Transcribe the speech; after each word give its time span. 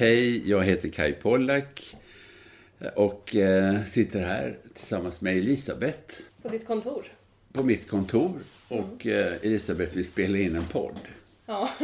Hej, 0.00 0.50
jag 0.50 0.64
heter 0.64 0.88
Kai 0.88 1.12
Pollak 1.12 1.96
och 2.94 3.36
eh, 3.36 3.84
sitter 3.84 4.20
här 4.20 4.58
tillsammans 4.74 5.20
med 5.20 5.36
Elisabeth 5.36 6.14
På 6.42 6.48
ditt 6.48 6.66
kontor? 6.66 7.04
på 7.52 7.62
mitt 7.62 7.88
kontor. 7.88 8.32
Och 8.68 9.06
eh, 9.06 9.32
Elisabeth 9.42 9.96
vill 9.96 10.06
spela 10.06 10.38
in 10.38 10.56
en 10.56 10.66
podd. 10.66 10.96
Ja, 11.46 11.70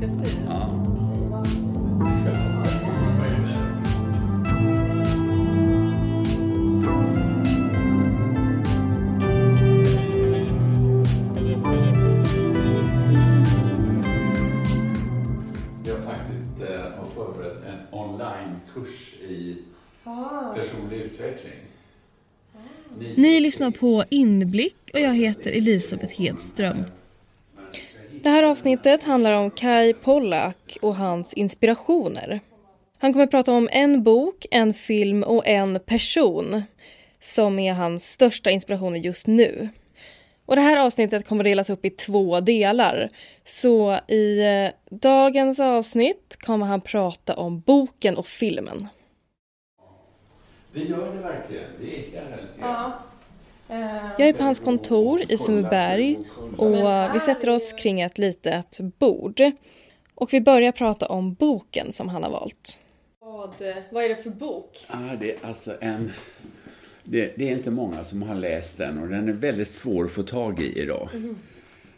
precis. 0.00 0.38
Jag 0.48 0.85
personlig 20.56 20.96
utveckling. 20.96 21.52
Ni 23.16 23.40
lyssnar 23.40 23.70
på 23.70 24.04
Inblick 24.10 24.76
och 24.92 25.00
jag 25.00 25.14
heter 25.14 25.50
Elisabeth 25.50 26.20
Hedström. 26.20 26.84
Det 28.22 28.28
här 28.28 28.42
avsnittet 28.42 29.02
handlar 29.02 29.32
om 29.32 29.50
Kai 29.50 29.94
Pollak 29.94 30.78
och 30.82 30.96
hans 30.96 31.32
inspirationer. 31.32 32.40
Han 32.98 33.12
kommer 33.12 33.24
att 33.24 33.30
prata 33.30 33.52
om 33.52 33.68
en 33.72 34.02
bok, 34.02 34.46
en 34.50 34.74
film 34.74 35.22
och 35.22 35.46
en 35.46 35.80
person 35.80 36.62
som 37.20 37.58
är 37.58 37.72
hans 37.72 38.12
största 38.12 38.50
inspirationer 38.50 38.98
just 38.98 39.26
nu. 39.26 39.68
Och 40.46 40.56
det 40.56 40.62
här 40.62 40.76
avsnittet 40.76 41.28
kommer 41.28 41.44
att 41.44 41.50
delas 41.50 41.70
upp 41.70 41.84
i 41.84 41.90
två 41.90 42.40
delar. 42.40 43.10
Så 43.44 43.98
i 44.08 44.40
eh, 44.40 44.96
dagens 44.98 45.60
avsnitt 45.60 46.36
kommer 46.40 46.66
han 46.66 46.80
prata 46.80 47.36
om 47.36 47.60
boken 47.60 48.16
och 48.16 48.26
filmen. 48.26 48.88
Det 50.76 50.82
gör 50.82 51.14
det 51.14 51.20
verkligen. 51.20 51.70
Det 51.80 51.86
ekar 51.86 52.24
väldigt 52.30 52.50
ja. 52.60 52.92
Jag 54.18 54.28
är 54.28 54.32
på 54.32 54.42
hans 54.42 54.58
kontor 54.58 55.22
i 55.28 55.38
Sundbyberg 55.38 56.18
och 56.56 57.14
vi 57.14 57.20
sätter 57.20 57.50
oss 57.50 57.72
kring 57.72 58.00
ett 58.00 58.18
litet 58.18 58.80
bord. 58.98 59.40
Och 60.14 60.32
vi 60.32 60.40
börjar 60.40 60.72
prata 60.72 61.06
om 61.06 61.34
boken 61.34 61.92
som 61.92 62.08
han 62.08 62.22
har 62.22 62.30
valt. 62.30 62.80
Vad, 63.20 63.50
vad 63.90 64.04
är 64.04 64.08
det 64.08 64.16
för 64.16 64.30
bok? 64.30 64.84
Ah, 64.86 65.16
det 65.20 65.30
är 65.30 65.38
alltså 65.42 65.76
en... 65.80 66.12
Det, 67.04 67.32
det 67.36 67.48
är 67.48 67.52
inte 67.52 67.70
många 67.70 68.04
som 68.04 68.22
har 68.22 68.34
läst 68.34 68.78
den 68.78 68.98
och 68.98 69.08
den 69.08 69.28
är 69.28 69.32
väldigt 69.32 69.70
svår 69.70 70.04
att 70.04 70.12
få 70.12 70.22
tag 70.22 70.60
i 70.60 70.80
idag. 70.82 71.08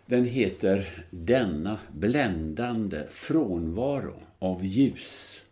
Den 0.06 0.24
heter 0.24 0.88
Denna 1.10 1.78
bländande 1.92 2.98
frånvaro 3.10 4.14
av 4.38 4.64
ljus. 4.64 5.42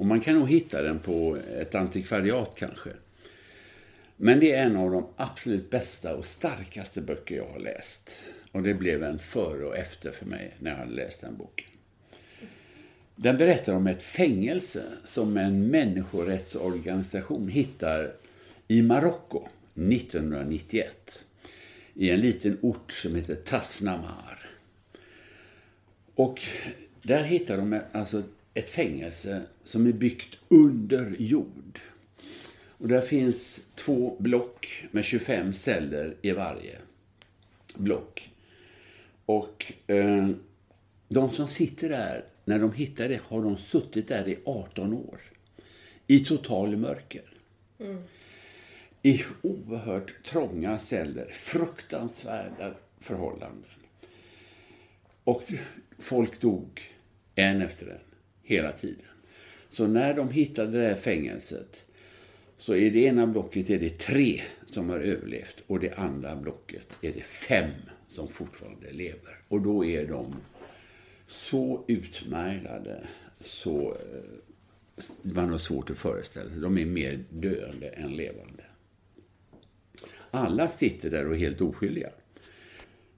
Och 0.00 0.06
man 0.06 0.20
kan 0.20 0.38
nog 0.38 0.48
hitta 0.48 0.82
den 0.82 0.98
på 0.98 1.38
ett 1.58 1.74
antikvariat 1.74 2.52
kanske. 2.56 2.90
Men 4.16 4.40
det 4.40 4.52
är 4.52 4.66
en 4.66 4.76
av 4.76 4.90
de 4.90 5.06
absolut 5.16 5.70
bästa 5.70 6.14
och 6.16 6.24
starkaste 6.24 7.00
böcker 7.00 7.36
jag 7.36 7.46
har 7.46 7.58
läst. 7.58 8.18
Och 8.52 8.62
det 8.62 8.74
blev 8.74 9.02
en 9.02 9.18
före 9.18 9.64
och 9.64 9.76
efter 9.76 10.12
för 10.12 10.26
mig 10.26 10.54
när 10.58 10.70
jag 10.70 10.78
hade 10.78 10.92
läst 10.92 11.20
den 11.20 11.36
boken. 11.36 11.68
Den 13.16 13.36
berättar 13.36 13.72
om 13.74 13.86
ett 13.86 14.02
fängelse 14.02 14.82
som 15.04 15.36
en 15.36 15.66
människorättsorganisation 15.66 17.48
hittar 17.48 18.12
i 18.68 18.82
Marocko 18.82 19.48
1991. 19.74 21.24
I 21.94 22.10
en 22.10 22.20
liten 22.20 22.58
ort 22.60 22.92
som 22.92 23.14
heter 23.14 23.34
Tasnamar. 23.34 24.50
Och 26.14 26.40
där 27.02 27.22
hittar 27.22 27.56
de 27.56 27.80
alltså 27.92 28.22
ett 28.54 28.68
fängelse 28.68 29.42
som 29.64 29.86
är 29.86 29.92
byggt 29.92 30.38
under 30.48 31.16
jord. 31.18 31.80
Och 32.68 32.88
där 32.88 33.00
finns 33.00 33.60
två 33.74 34.16
block 34.18 34.84
med 34.90 35.04
25 35.04 35.54
celler 35.54 36.16
i 36.22 36.30
varje 36.30 36.78
block. 37.74 38.30
Och 39.26 39.72
eh, 39.86 40.28
de 41.08 41.30
som 41.30 41.48
sitter 41.48 41.88
där, 41.88 42.24
när 42.44 42.58
de 42.58 42.72
hittar 42.72 43.08
det, 43.08 43.20
har 43.22 43.42
de 43.42 43.56
suttit 43.56 44.08
där 44.08 44.28
i 44.28 44.38
18 44.44 44.92
år. 44.92 45.20
I 46.06 46.24
total 46.24 46.76
mörker. 46.76 47.32
I 49.02 49.22
oerhört 49.42 50.24
trånga 50.24 50.78
celler, 50.78 51.30
fruktansvärda 51.32 52.74
förhållanden. 53.00 53.70
Och 55.24 55.42
folk 55.98 56.40
dog 56.40 56.80
en 57.34 57.62
efter 57.62 57.86
en, 57.86 58.09
hela 58.50 58.72
tiden. 58.72 59.04
Så 59.68 59.86
när 59.86 60.14
de 60.14 60.30
hittade 60.30 60.80
det 60.80 60.88
här 60.88 60.94
fängelset 60.94 61.84
så 62.58 62.74
i 62.74 62.90
det 62.90 63.00
ena 63.00 63.26
blocket 63.26 63.70
är 63.70 63.78
det 63.78 63.98
tre 63.98 64.42
som 64.66 64.88
har 64.88 65.00
överlevt 65.00 65.56
och 65.66 65.80
det 65.80 65.94
andra 65.94 66.36
blocket 66.36 66.86
är 67.02 67.12
det 67.12 67.22
fem 67.22 67.70
som 68.08 68.28
fortfarande 68.28 68.90
lever. 68.90 69.38
Och 69.48 69.60
då 69.60 69.84
är 69.84 70.06
de 70.06 70.34
så 71.26 71.84
utmärglade 71.88 73.06
så 73.40 73.90
eh, 73.90 75.02
man 75.22 75.50
har 75.50 75.58
svårt 75.58 75.90
att 75.90 75.98
föreställa 75.98 76.50
sig. 76.50 76.60
De 76.60 76.78
är 76.78 76.86
mer 76.86 77.24
döende 77.30 77.88
än 77.88 78.16
levande. 78.16 78.64
Alla 80.30 80.68
sitter 80.68 81.10
där 81.10 81.26
och 81.26 81.34
är 81.34 81.38
helt 81.38 81.60
oskyldiga. 81.60 82.10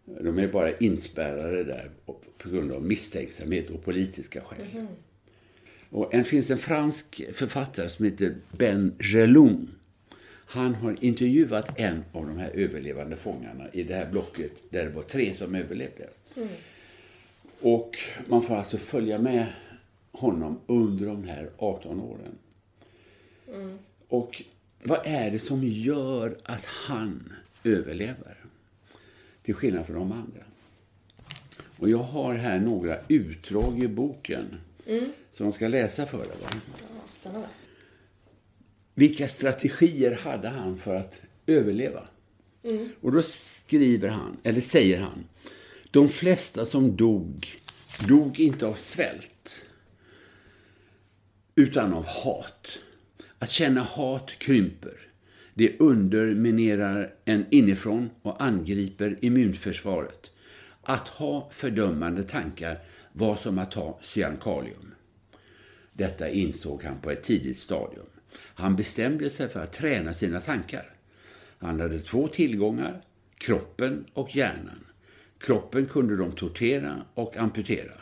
De 0.05 0.39
är 0.39 0.49
bara 0.49 0.77
inspärrade 0.77 1.65
där 1.65 1.91
på 2.39 2.49
grund 2.51 2.73
av 2.73 2.85
misstänksamhet 2.85 3.71
och 3.71 3.85
politiska 3.85 4.41
skäl. 4.41 4.67
Mm-hmm. 4.73 4.87
Och 5.93 6.15
en, 6.15 6.25
finns 6.25 6.51
en 6.51 6.59
fransk 6.59 7.23
författare 7.33 7.89
som 7.89 8.05
heter 8.05 8.35
Ben 8.51 8.95
Gelung. 8.99 9.69
Han 10.47 10.75
har 10.75 10.97
intervjuat 11.05 11.81
en 11.81 12.05
av 12.13 12.27
de 12.27 12.39
här 12.39 12.51
överlevande 12.51 13.17
fångarna 13.17 13.71
i 13.73 13.83
det 13.83 13.95
här 13.95 14.11
blocket 14.11 14.53
där 14.71 14.85
det 14.85 14.91
var 14.91 15.03
tre 15.03 15.35
som 15.35 15.55
överlevde. 15.55 16.09
Och 17.61 17.99
man 18.27 18.43
får 18.43 18.55
alltså 18.55 18.79
följa 18.79 19.19
med 19.19 19.47
honom 20.13 20.61
under 20.67 21.07
de 21.07 21.25
här 21.25 21.51
18 21.57 22.01
åren. 22.01 22.39
Och 24.09 24.43
vad 24.83 25.01
är 25.05 25.31
det 25.31 25.39
som 25.39 25.65
gör 25.65 26.39
att 26.45 26.65
han 26.65 27.33
överlever? 27.65 28.37
Till 29.43 29.55
skillnad 29.55 29.87
från 29.87 29.97
de 29.97 30.13
andra. 30.13 30.43
Och 31.79 31.91
jag 31.91 31.99
har 31.99 32.35
här 32.35 32.61
några 32.61 32.99
utdrag 33.09 33.83
i 33.83 33.89
boken 33.89 34.47
som 34.85 35.47
de 35.47 35.53
ska 35.53 35.69
läsa 35.69 36.07
för 36.07 36.19
dig. 36.19 36.37
Va? 36.43 36.49
Spännande. 37.09 37.49
Vilka 38.95 39.29
strategier 39.29 40.15
hade 40.15 40.49
han 40.49 40.79
för 40.79 40.95
att 40.95 41.21
överleva? 41.47 42.09
Och 43.01 43.13
då 43.13 43.23
skriver 43.23 44.09
han, 44.09 44.37
eller 44.43 44.61
säger 44.61 45.01
han, 45.01 45.25
de 45.91 46.09
flesta 46.09 46.67
som 46.67 46.97
dog, 46.97 47.61
dog 48.09 48.41
inte 48.41 48.67
av 48.67 48.75
svält, 48.75 49.65
utan 51.55 51.93
av 51.93 52.05
hat. 52.07 52.79
Att 53.39 53.51
känna 53.51 53.81
hat 53.81 54.31
krymper. 54.39 54.99
Det 55.55 55.81
underminerar 55.81 57.15
en 57.25 57.47
inifrån 57.51 58.11
och 58.23 58.43
angriper 58.43 59.19
immunförsvaret. 59.21 60.31
Att 60.83 61.09
ha 61.09 61.51
fördömande 61.53 62.23
tankar 62.23 62.79
var 63.13 63.37
som 63.37 63.59
att 63.59 63.71
ta 63.71 63.99
cyankalium. 64.03 64.95
Detta 65.93 66.29
insåg 66.29 66.83
han 66.85 67.01
på 67.01 67.11
ett 67.11 67.23
tidigt 67.23 67.59
stadium. 67.59 68.07
Han 68.39 68.77
bestämde 68.77 69.31
sig 69.31 69.49
för 69.49 69.61
att 69.61 69.73
träna 69.73 70.13
sina 70.13 70.41
tankar. 70.41 70.95
Han 71.59 71.81
hade 71.81 71.99
två 71.99 72.29
tillgångar, 72.29 73.03
kroppen 73.39 74.05
och 74.13 74.37
hjärnan. 74.37 74.85
Kroppen 75.39 75.87
kunde 75.87 76.17
de 76.17 76.33
tortera 76.33 77.03
och 77.15 77.37
amputera. 77.37 77.95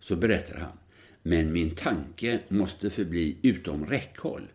Så 0.00 0.16
berättar 0.16 0.58
han. 0.58 0.78
Men 1.22 1.52
min 1.52 1.70
tanke 1.70 2.40
måste 2.48 2.90
förbli 2.90 3.36
utom 3.42 3.86
räckhåll. 3.86 4.48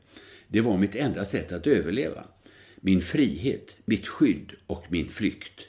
Det 0.47 0.61
var 0.61 0.77
mitt 0.77 0.95
enda 0.95 1.25
sätt 1.25 1.51
att 1.51 1.67
överleva. 1.67 2.27
Min 2.75 3.01
frihet, 3.01 3.77
mitt 3.85 4.07
skydd 4.07 4.53
och 4.67 4.85
min 4.89 5.09
flykt. 5.09 5.61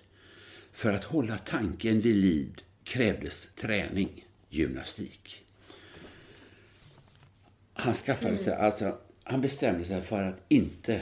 För 0.72 0.92
att 0.92 1.04
hålla 1.04 1.38
tanken 1.38 2.00
vid 2.00 2.16
liv 2.16 2.60
krävdes 2.84 3.48
träning, 3.54 4.25
gymnastik. 4.56 5.44
Han 7.72 7.94
skaffade 7.94 8.36
sig, 8.36 8.54
alltså, 8.54 8.98
han 9.24 9.40
bestämde 9.40 9.84
sig 9.84 10.02
för 10.02 10.22
att 10.22 10.44
inte 10.48 11.00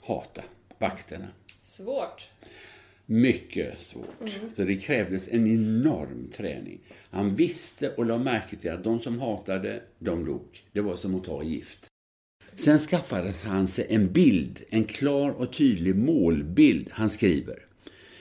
hata 0.00 0.42
vakterna. 0.78 1.28
Svårt. 1.62 2.28
Mycket 3.06 3.80
svårt. 3.80 4.30
Så 4.56 4.64
det 4.64 4.76
krävdes 4.76 5.28
en 5.28 5.46
enorm 5.46 6.30
träning. 6.36 6.80
Han 7.10 7.36
visste 7.36 7.90
och 7.90 8.06
la 8.06 8.18
märke 8.18 8.56
till 8.56 8.70
att 8.70 8.84
de 8.84 9.00
som 9.00 9.20
hatade, 9.20 9.82
de 9.98 10.24
dog. 10.24 10.64
Det 10.72 10.80
var 10.80 10.96
som 10.96 11.14
att 11.14 11.24
ta 11.24 11.42
gift. 11.42 11.86
Sen 12.56 12.78
skaffade 12.78 13.34
han 13.42 13.68
sig 13.68 13.86
en 13.88 14.12
bild, 14.12 14.62
en 14.70 14.84
klar 14.84 15.30
och 15.30 15.52
tydlig 15.52 15.96
målbild. 15.96 16.88
Han 16.90 17.10
skriver. 17.10 17.58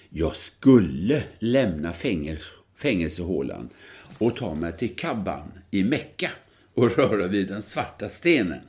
Jag 0.09 0.35
skulle 0.35 1.23
lämna 1.39 1.93
fängel, 1.93 2.37
fängelsehålan 2.75 3.69
och 4.17 4.35
ta 4.35 4.55
mig 4.55 4.77
till 4.77 4.95
Kabban 4.95 5.51
i 5.71 5.83
Mecka 5.83 6.29
och 6.73 6.97
röra 6.97 7.27
vid 7.27 7.47
den 7.47 7.61
svarta 7.61 8.09
stenen. 8.09 8.61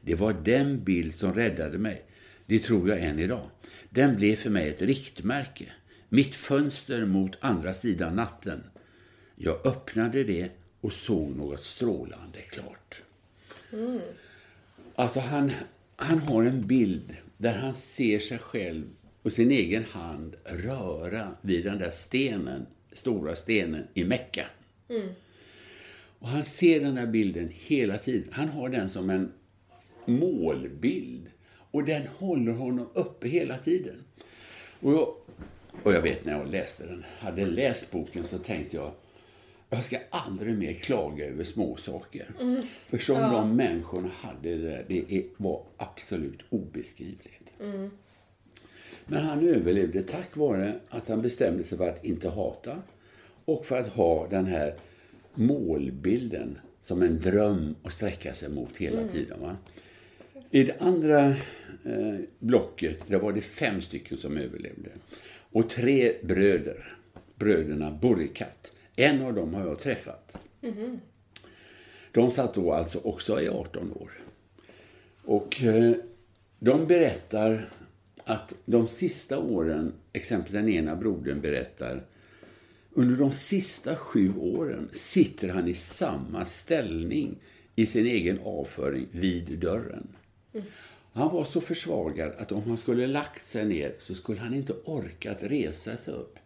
Det 0.00 0.14
var 0.14 0.32
den 0.32 0.84
bild 0.84 1.14
som 1.14 1.34
räddade 1.34 1.78
mig. 1.78 2.02
Det 2.46 2.58
tror 2.58 2.88
jag 2.88 3.00
än 3.00 3.18
idag. 3.18 3.50
Den 3.90 4.16
blev 4.16 4.36
för 4.36 4.50
mig 4.50 4.68
ett 4.68 4.82
riktmärke. 4.82 5.72
Mitt 6.08 6.34
fönster 6.34 7.06
mot 7.06 7.36
andra 7.40 7.74
sidan 7.74 8.16
natten. 8.16 8.64
Jag 9.36 9.66
öppnade 9.66 10.24
det 10.24 10.50
och 10.80 10.92
såg 10.92 11.36
något 11.36 11.64
strålande 11.64 12.38
klart. 12.38 13.02
Mm. 13.72 14.00
Alltså 14.94 15.20
han, 15.20 15.50
han 15.96 16.18
har 16.18 16.44
en 16.44 16.66
bild 16.66 17.16
där 17.36 17.58
han 17.58 17.74
ser 17.74 18.18
sig 18.18 18.38
själv 18.38 18.84
och 19.22 19.32
sin 19.32 19.50
egen 19.50 19.84
hand 19.84 20.36
röra 20.44 21.36
vid 21.40 21.64
den 21.64 21.78
där 21.78 21.90
stenen, 21.90 22.66
stora 22.92 23.36
stenen 23.36 23.86
i 23.94 24.04
Mecka. 24.04 24.46
Mm. 24.88 25.08
Och 26.18 26.28
han 26.28 26.44
ser 26.44 26.80
den 26.80 26.94
där 26.94 27.06
bilden 27.06 27.50
hela 27.54 27.98
tiden. 27.98 28.28
Han 28.32 28.48
har 28.48 28.68
den 28.68 28.88
som 28.88 29.10
en 29.10 29.32
målbild. 30.04 31.30
Och 31.70 31.84
den 31.84 32.06
håller 32.06 32.52
honom 32.52 32.88
uppe 32.94 33.28
hela 33.28 33.58
tiden. 33.58 34.04
Och 34.80 34.92
jag, 34.92 35.14
och 35.82 35.92
jag 35.92 36.02
vet 36.02 36.24
när 36.24 36.32
jag 36.32 36.48
läste 36.48 36.86
den, 36.86 37.04
hade 37.18 37.46
läst 37.46 37.90
boken 37.90 38.24
så 38.24 38.38
tänkte 38.38 38.76
jag 38.76 38.92
jag 39.68 39.84
ska 39.84 39.98
aldrig 40.10 40.58
mer 40.58 40.72
klaga 40.72 41.26
över 41.26 41.44
små 41.44 41.76
saker. 41.76 42.30
Mm. 42.40 42.62
För 42.88 42.98
som 42.98 43.16
ja. 43.16 43.32
de 43.32 43.56
människorna 43.56 44.08
hade 44.08 44.56
det 44.56 44.68
där, 44.68 44.84
det 44.88 45.24
var 45.36 45.62
absolut 45.76 46.40
obeskrivligt. 46.50 47.60
Mm. 47.60 47.90
Men 49.06 49.24
han 49.24 49.48
överlevde 49.48 50.02
tack 50.02 50.36
vare 50.36 50.74
att 50.88 51.08
han 51.08 51.22
bestämde 51.22 51.64
sig 51.64 51.78
för 51.78 51.88
att 51.88 52.04
inte 52.04 52.28
hata 52.28 52.82
och 53.46 53.66
för 53.66 53.76
att 53.76 53.88
ha 53.88 54.28
den 54.28 54.46
här 54.46 54.74
målbilden 55.34 56.58
som 56.82 57.02
en 57.02 57.20
dröm 57.20 57.74
att 57.82 57.92
sträcka 57.92 58.34
sig 58.34 58.48
mot 58.48 58.76
hela 58.76 58.98
mm. 58.98 59.12
tiden. 59.12 59.40
Va? 59.40 59.56
I 60.50 60.62
det 60.62 60.80
andra 60.80 61.28
eh, 61.84 62.16
blocket 62.38 62.98
där 63.06 63.18
var 63.18 63.32
det 63.32 63.40
fem 63.40 63.82
stycken 63.82 64.18
som 64.18 64.36
överlevde. 64.36 64.90
Och 65.52 65.70
tre 65.70 66.12
bröder, 66.22 66.98
bröderna 67.34 67.90
Burkat. 67.90 68.72
En 68.96 69.22
av 69.22 69.34
dem 69.34 69.54
har 69.54 69.66
jag 69.66 69.78
träffat. 69.78 70.36
Mm. 70.62 71.00
De 72.12 72.30
satt 72.30 72.54
då 72.54 72.72
alltså 72.72 72.98
också 72.98 73.40
i 73.40 73.48
18 73.48 73.92
år. 73.92 74.10
Och 75.24 75.62
eh, 75.62 75.94
de 76.58 76.86
berättar 76.86 77.68
att 78.24 78.52
de 78.64 78.88
sista 78.88 79.38
åren, 79.38 79.92
exempelvis 80.12 80.52
den 80.52 80.68
ena 80.68 80.96
brodern 80.96 81.40
berättar, 81.40 82.02
under 82.96 83.16
de 83.16 83.32
sista 83.32 83.96
sju 83.96 84.32
åren 84.38 84.88
sitter 84.92 85.48
han 85.48 85.68
i 85.68 85.74
samma 85.74 86.44
ställning 86.44 87.36
i 87.74 87.86
sin 87.86 88.06
egen 88.06 88.38
avföring 88.44 89.06
vid 89.10 89.58
dörren. 89.58 90.08
Han 91.12 91.34
var 91.34 91.44
så 91.44 91.60
försvagad 91.60 92.32
att 92.38 92.52
om 92.52 92.62
han 92.62 92.76
skulle 92.76 93.06
lagt 93.06 93.46
sig 93.46 93.64
ner 93.64 93.94
så 93.98 94.14
skulle 94.14 94.40
han 94.40 94.54
inte 94.54 94.72
orkat 94.72 95.38
resa 95.40 95.96
sig 95.96 96.14
upp 96.14 96.38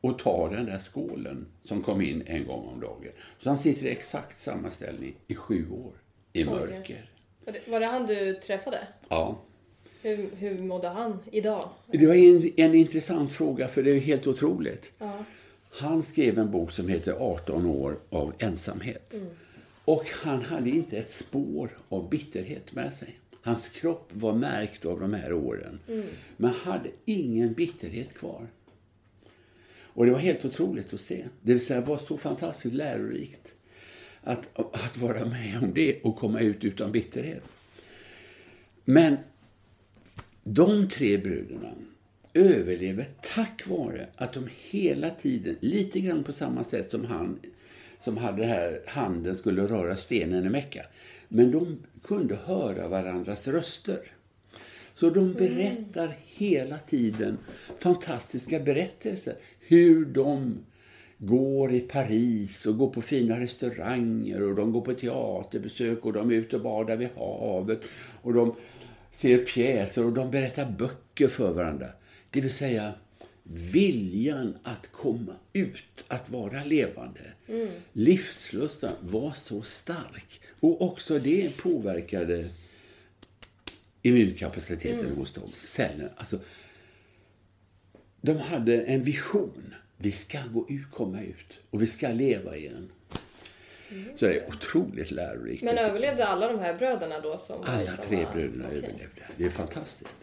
och 0.00 0.18
ta 0.18 0.48
den 0.50 0.66
där 0.66 0.78
skålen 0.78 1.46
som 1.64 1.82
kom 1.82 2.00
in 2.00 2.22
en 2.26 2.46
gång 2.46 2.68
om 2.68 2.80
dagen. 2.80 3.12
Så 3.42 3.48
han 3.48 3.58
sitter 3.58 3.86
i 3.86 3.90
exakt 3.90 4.40
samma 4.40 4.70
ställning 4.70 5.14
i 5.26 5.34
sju 5.34 5.70
år, 5.70 5.92
i 6.32 6.44
mörker. 6.44 7.10
Var 7.66 7.80
det 7.80 7.86
han 7.86 8.06
du 8.06 8.34
träffade? 8.34 8.78
Ja. 9.08 9.38
Hur, 10.02 10.28
hur 10.36 10.58
mådde 10.58 10.88
han 10.88 11.18
idag? 11.32 11.68
Det 11.86 12.06
var 12.06 12.14
en, 12.14 12.52
en 12.56 12.74
intressant 12.74 13.32
fråga, 13.32 13.68
för 13.68 13.82
det 13.82 13.90
är 13.90 14.00
helt 14.00 14.26
otroligt. 14.26 14.92
Ja. 14.98 15.07
Han 15.78 16.02
skrev 16.02 16.38
en 16.38 16.50
bok 16.50 16.72
som 16.72 16.88
heter 16.88 17.12
18 17.12 17.66
år 17.66 17.98
av 18.10 18.32
ensamhet. 18.38 19.14
Mm. 19.14 19.26
Och 19.84 20.04
han 20.22 20.42
hade 20.42 20.70
inte 20.70 20.98
ett 20.98 21.10
spår 21.10 21.78
av 21.88 22.08
bitterhet 22.08 22.72
med 22.72 22.94
sig. 22.94 23.18
Hans 23.42 23.68
kropp 23.68 24.10
var 24.12 24.34
märkt 24.34 24.84
av 24.84 25.00
de 25.00 25.14
här 25.14 25.32
åren. 25.32 25.80
Mm. 25.88 26.06
Men 26.36 26.50
hade 26.50 26.88
ingen 27.04 27.52
bitterhet 27.52 28.14
kvar. 28.14 28.46
Och 29.80 30.06
det 30.06 30.12
var 30.12 30.18
helt 30.18 30.44
otroligt 30.44 30.94
att 30.94 31.00
se. 31.00 31.24
Det 31.40 31.52
vill 31.52 31.66
säga, 31.66 31.80
var 31.80 31.98
så 31.98 32.16
fantastiskt 32.16 32.74
lärorikt 32.74 33.52
att, 34.20 34.48
att 34.54 34.96
vara 34.96 35.24
med 35.24 35.58
om 35.62 35.74
det 35.74 36.00
och 36.02 36.16
komma 36.16 36.40
ut 36.40 36.64
utan 36.64 36.92
bitterhet. 36.92 37.42
Men 38.84 39.16
de 40.44 40.88
tre 40.88 41.18
bröderna 41.18 41.72
överlever 42.38 43.06
tack 43.34 43.66
vare 43.66 44.06
att 44.16 44.32
de 44.32 44.48
hela 44.70 45.10
tiden, 45.10 45.56
lite 45.60 46.00
grann 46.00 46.24
på 46.24 46.32
samma 46.32 46.64
sätt 46.64 46.90
som 46.90 47.04
han 47.04 47.38
som 48.00 48.16
hade 48.16 48.42
det 48.42 48.48
här 48.48 48.82
handen 48.86 49.38
skulle 49.38 49.62
röra 49.62 49.96
stenen 49.96 50.46
i 50.46 50.48
Mecka. 50.48 50.84
Men 51.28 51.50
de 51.50 51.78
kunde 52.02 52.36
höra 52.44 52.88
varandras 52.88 53.48
röster. 53.48 54.00
Så 54.94 55.10
de 55.10 55.32
berättar 55.32 56.16
hela 56.24 56.78
tiden 56.78 57.38
fantastiska 57.78 58.60
berättelser. 58.60 59.34
Hur 59.60 60.04
de 60.04 60.58
går 61.18 61.72
i 61.72 61.80
Paris 61.80 62.66
och 62.66 62.78
går 62.78 62.90
på 62.90 63.02
fina 63.02 63.40
restauranger 63.40 64.42
och 64.42 64.54
de 64.54 64.72
går 64.72 64.80
på 64.80 64.94
teaterbesök 64.94 66.04
och 66.04 66.12
de 66.12 66.30
är 66.30 66.34
ute 66.34 66.56
och 66.56 66.62
badar 66.62 66.96
vid 66.96 67.08
havet 67.16 67.88
och 68.22 68.34
de 68.34 68.54
ser 69.12 69.38
pjäser 69.38 70.04
och 70.04 70.12
de 70.12 70.30
berättar 70.30 70.74
böcker 70.78 71.28
för 71.28 71.52
varandra. 71.52 71.86
Det 72.30 72.40
vill 72.40 72.52
säga 72.52 72.94
viljan 73.42 74.58
att 74.62 74.92
komma 74.92 75.34
ut, 75.52 76.04
att 76.08 76.30
vara 76.30 76.64
levande. 76.64 77.20
Mm. 77.48 77.68
Livslusten 77.92 78.92
var 79.00 79.32
så 79.32 79.62
stark. 79.62 80.40
Och 80.60 80.82
också 80.82 81.18
det 81.18 81.56
påverkade 81.56 82.48
immunkapaciteten 84.02 85.06
mm. 85.06 85.16
hos 85.16 85.32
dem, 85.32 85.52
cellerna. 85.62 86.10
Alltså, 86.16 86.38
de 88.20 88.36
hade 88.36 88.82
en 88.82 89.02
vision. 89.02 89.74
Vi 89.96 90.12
ska 90.12 90.38
gå 90.52 90.66
ut, 90.68 90.90
komma 90.90 91.22
ut 91.22 91.60
och 91.70 91.82
vi 91.82 91.86
ska 91.86 92.08
leva 92.08 92.56
igen. 92.56 92.90
Mm. 93.90 94.16
Så 94.16 94.24
det 94.24 94.36
är 94.36 94.48
otroligt 94.48 95.10
lärorikt. 95.10 95.62
Men 95.62 95.78
överlevde 95.78 96.26
alla 96.26 96.52
de 96.52 96.58
här 96.58 96.74
bröderna 96.74 97.20
då? 97.20 97.38
Som 97.38 97.62
alla 97.64 97.96
tre 97.96 98.26
bröderna 98.32 98.66
okay. 98.66 98.78
överlevde. 98.78 99.28
Det 99.36 99.44
är 99.44 99.50
fantastiskt. 99.50 100.18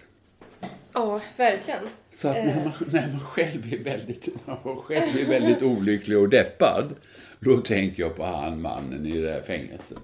Ja, 0.96 1.22
verkligen. 1.38 1.80
Så 2.12 2.28
att 2.28 2.36
när 2.36 2.56
man, 2.56 2.74
när 2.92 3.08
man, 3.12 3.20
själv, 3.20 3.74
är 3.74 3.84
väldigt, 3.84 4.30
man 4.46 4.78
själv 4.78 5.20
är 5.22 5.26
väldigt 5.26 5.62
olycklig 5.62 6.18
och 6.18 6.30
deppad, 6.30 6.96
då 7.40 7.58
tänker 7.58 8.04
jag 8.04 8.16
på 8.16 8.24
han 8.24 8.62
mannen 8.62 9.06
i 9.06 9.22
det 9.22 9.32
här 9.32 9.42
fängelset. 9.42 9.98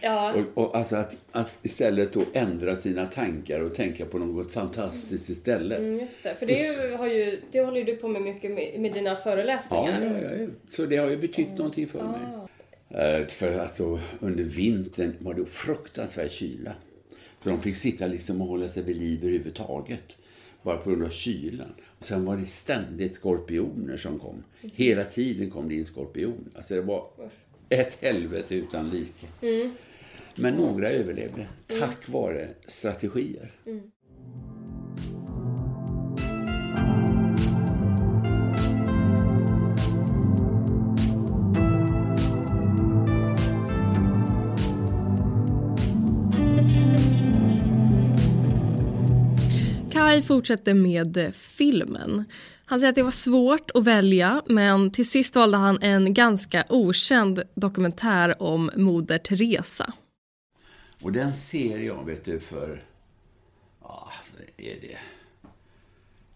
Ja. 0.00 0.34
Och, 0.34 0.64
och, 0.64 0.76
alltså 0.76 0.96
att, 0.96 1.16
att 1.32 1.58
istället 1.62 2.12
då 2.12 2.22
ändra 2.32 2.76
sina 2.76 3.06
tankar 3.06 3.60
och 3.60 3.74
tänka 3.74 4.06
på 4.06 4.18
något 4.18 4.52
fantastiskt 4.52 5.28
istället. 5.28 5.78
Mm, 5.78 6.00
just 6.00 6.22
det, 6.22 6.34
för 6.38 6.46
det, 6.46 6.52
ju, 6.52 6.96
har 6.96 7.06
ju, 7.06 7.40
det 7.50 7.60
håller 7.60 7.84
du 7.84 7.96
på 7.96 8.08
med 8.08 8.22
mycket 8.22 8.50
med, 8.50 8.80
med 8.80 8.92
dina 8.92 9.16
föreläsningar. 9.16 10.00
Ja, 10.02 10.20
ja, 10.22 10.36
ja, 10.38 10.48
så 10.68 10.86
det 10.86 10.96
har 10.96 11.10
ju 11.10 11.16
betytt 11.16 11.46
mm. 11.46 11.58
någonting 11.58 11.88
för 11.88 12.02
mig. 12.02 12.20
Uh, 13.20 13.26
för 13.26 13.58
alltså 13.58 14.00
under 14.20 14.44
vintern 14.44 15.16
var 15.18 15.34
det 15.34 15.46
fruktansvärd 15.46 16.30
kyla. 16.30 16.72
Så 17.46 17.50
de 17.50 17.60
fick 17.60 17.76
sitta 17.76 18.06
liksom 18.06 18.40
och 18.40 18.48
hålla 18.48 18.68
sig 18.68 18.82
vid 18.82 18.96
liv 18.96 19.18
överhuvudtaget. 19.24 20.16
Bara 20.62 20.76
på 20.76 20.90
grund 20.90 21.04
av 21.04 21.10
kylan. 21.10 21.72
Och 21.98 22.04
sen 22.04 22.24
var 22.24 22.36
det 22.36 22.46
ständigt 22.46 23.16
skorpioner 23.16 23.96
som 23.96 24.18
kom. 24.18 24.44
Hela 24.60 25.04
tiden 25.04 25.50
kom 25.50 25.68
det 25.68 25.74
in 25.74 25.86
skorpioner. 25.86 26.50
Alltså 26.54 26.74
det 26.74 26.80
var 26.80 27.10
ett 27.68 27.98
helvete 28.00 28.54
utan 28.54 28.90
like. 28.90 29.26
Mm. 29.42 29.70
Men 30.36 30.54
några 30.54 30.90
överlevde 30.90 31.46
tack 31.66 32.08
vare 32.08 32.48
strategier. 32.66 33.50
Mm. 33.66 33.90
Kai 50.16 50.22
fortsätter 50.22 50.74
med 50.74 51.34
filmen. 51.34 52.24
Han 52.64 52.80
säger 52.80 52.88
att 52.88 52.94
det 52.94 53.02
var 53.02 53.10
svårt 53.10 53.70
att 53.70 53.84
välja 53.84 54.42
men 54.46 54.90
till 54.90 55.10
sist 55.10 55.34
valde 55.36 55.56
han 55.56 55.82
en 55.82 56.14
ganska 56.14 56.64
okänd 56.68 57.42
dokumentär 57.54 58.42
om 58.42 58.70
Moder 58.76 59.18
Teresa. 59.18 59.92
Och 61.02 61.12
den 61.12 61.34
ser 61.34 61.78
jag, 61.78 62.06
vet 62.06 62.24
du, 62.24 62.40
för... 62.40 62.84
Ja, 63.82 64.12
är 64.56 64.80
det 64.80 64.98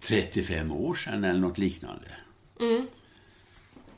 35 0.01 0.73
år 0.73 0.95
sedan 0.95 1.25
eller 1.25 1.41
något 1.41 1.59
liknande. 1.59 2.09
Mm. 2.61 2.87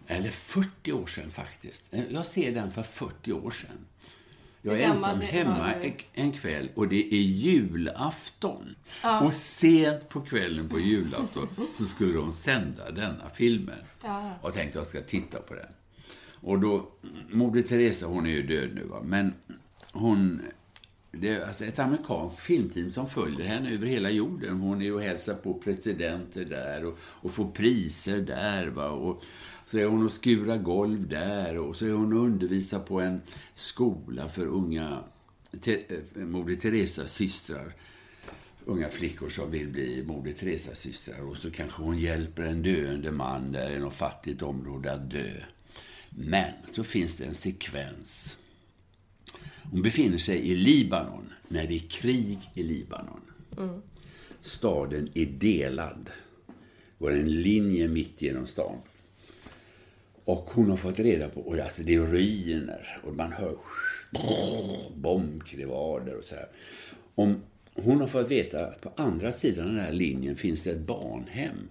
Eller 0.07 0.31
40 0.31 0.93
år 0.93 1.07
sedan 1.07 1.31
faktiskt. 1.31 1.83
Jag 2.11 2.27
ser 2.27 2.53
den 2.53 2.73
för 2.73 2.83
40 2.83 3.33
år 3.33 3.51
sedan. 3.51 3.87
Jag 4.65 4.81
är 4.81 4.89
ensam 4.89 5.21
hemma 5.21 5.75
en 6.13 6.33
kväll 6.33 6.69
och 6.75 6.89
det 6.89 7.15
är 7.15 7.23
julafton. 7.23 8.75
Ja. 9.03 9.21
Och 9.21 9.35
sent 9.35 10.09
på 10.09 10.21
kvällen 10.21 10.69
på 10.69 10.81
julafton 10.81 11.49
så 11.79 11.85
skulle 11.85 12.13
de 12.13 12.33
sända 12.33 12.91
denna 12.91 13.29
filmen. 13.35 13.79
Ja. 14.03 14.33
Och 14.43 14.53
tänkte 14.53 14.79
jag 14.79 14.87
ska 14.87 15.01
titta 15.01 15.39
på 15.39 15.55
den. 15.55 15.69
Och 16.41 16.61
då, 16.61 16.89
Moder 17.31 17.63
Teresa, 17.63 18.07
hon 18.07 18.27
är 18.27 18.31
ju 18.31 18.43
död 18.43 18.75
nu 18.75 18.85
va, 18.85 19.03
men 19.05 19.35
hon, 19.93 20.41
det 21.11 21.29
är 21.29 21.47
alltså 21.47 21.65
ett 21.65 21.79
amerikanskt 21.79 22.41
filmteam 22.41 22.91
som 22.91 23.09
följer 23.09 23.47
henne 23.47 23.71
över 23.75 23.87
hela 23.87 24.11
jorden. 24.11 24.61
Hon 24.61 24.83
är 24.83 24.95
och 24.95 25.03
hälsar 25.03 25.35
på 25.35 25.55
presidenter 25.55 26.45
där 26.45 26.85
och, 26.85 26.99
och 27.03 27.31
får 27.31 27.51
priser 27.51 28.19
där 28.19 28.67
va. 28.67 28.89
Och 28.89 29.23
så 29.73 29.79
är 29.79 29.87
hon 29.87 30.05
och 30.05 30.13
skurar 30.13 30.59
golv 30.59 31.09
där 31.09 31.59
och 31.59 31.77
så 31.77 31.87
är 31.87 31.93
hon 31.93 32.13
och 32.13 32.25
undervisar 32.25 32.79
på 32.79 33.01
en 33.01 33.21
skola 33.55 34.29
för 34.29 34.47
unga 34.47 35.05
eh, 35.65 35.79
Moder 36.15 36.57
Teresas 36.57 37.13
systrar 37.15 37.75
unga 38.65 38.89
flickor 38.89 39.29
som 39.29 39.51
vill 39.51 39.69
bli 39.69 40.05
Moder 40.07 40.33
Teresas 40.33 40.79
systrar. 40.79 41.21
Och 41.21 41.37
så 41.37 41.51
kanske 41.51 41.83
hon 41.83 41.99
hjälper 41.99 42.43
en 42.43 42.63
döende 42.63 43.13
man 43.13 43.53
där 43.53 43.71
i 43.71 43.79
något 43.79 43.95
fattigt 43.95 44.43
område 44.43 44.93
att 44.93 45.11
dö. 45.11 45.33
Men 46.11 46.53
så 46.73 46.85
finns 46.85 47.15
det 47.15 47.25
en 47.25 47.35
sekvens. 47.35 48.39
Hon 49.71 49.83
befinner 49.83 50.19
sig 50.19 50.51
i 50.51 50.55
Libanon 50.55 51.33
när 51.49 51.67
det 51.67 51.75
är 51.75 51.89
krig 51.89 52.39
i 52.55 52.63
Libanon. 52.63 53.21
Mm. 53.59 53.83
Staden 54.41 55.09
är 55.15 55.27
delad. 55.27 56.11
Det 56.99 57.05
går 57.05 57.13
en 57.13 57.43
linje 57.43 57.89
mitt 57.89 58.23
genom 58.23 58.47
stan. 58.47 58.79
Och 60.25 60.51
hon 60.51 60.71
har 60.71 60.77
fått 60.77 60.99
reda 60.99 61.29
på, 61.29 61.41
och 61.41 61.59
alltså 61.59 61.83
det 61.83 61.95
är 61.95 62.01
ruiner 62.01 63.01
och 63.05 63.15
man 63.15 63.33
hör 63.33 63.57
bombkrevader 64.95 66.15
och 66.15 66.25
så 66.25 66.35
här. 66.35 66.49
Om 67.15 67.43
hon 67.75 68.01
har 68.01 68.07
fått 68.07 68.31
veta 68.31 68.67
att 68.67 68.81
på 68.81 68.93
andra 68.97 69.33
sidan 69.33 69.67
den 69.67 69.79
här 69.79 69.93
linjen 69.93 70.37
finns 70.37 70.63
det 70.63 70.71
ett 70.71 70.87
barnhem 70.87 71.69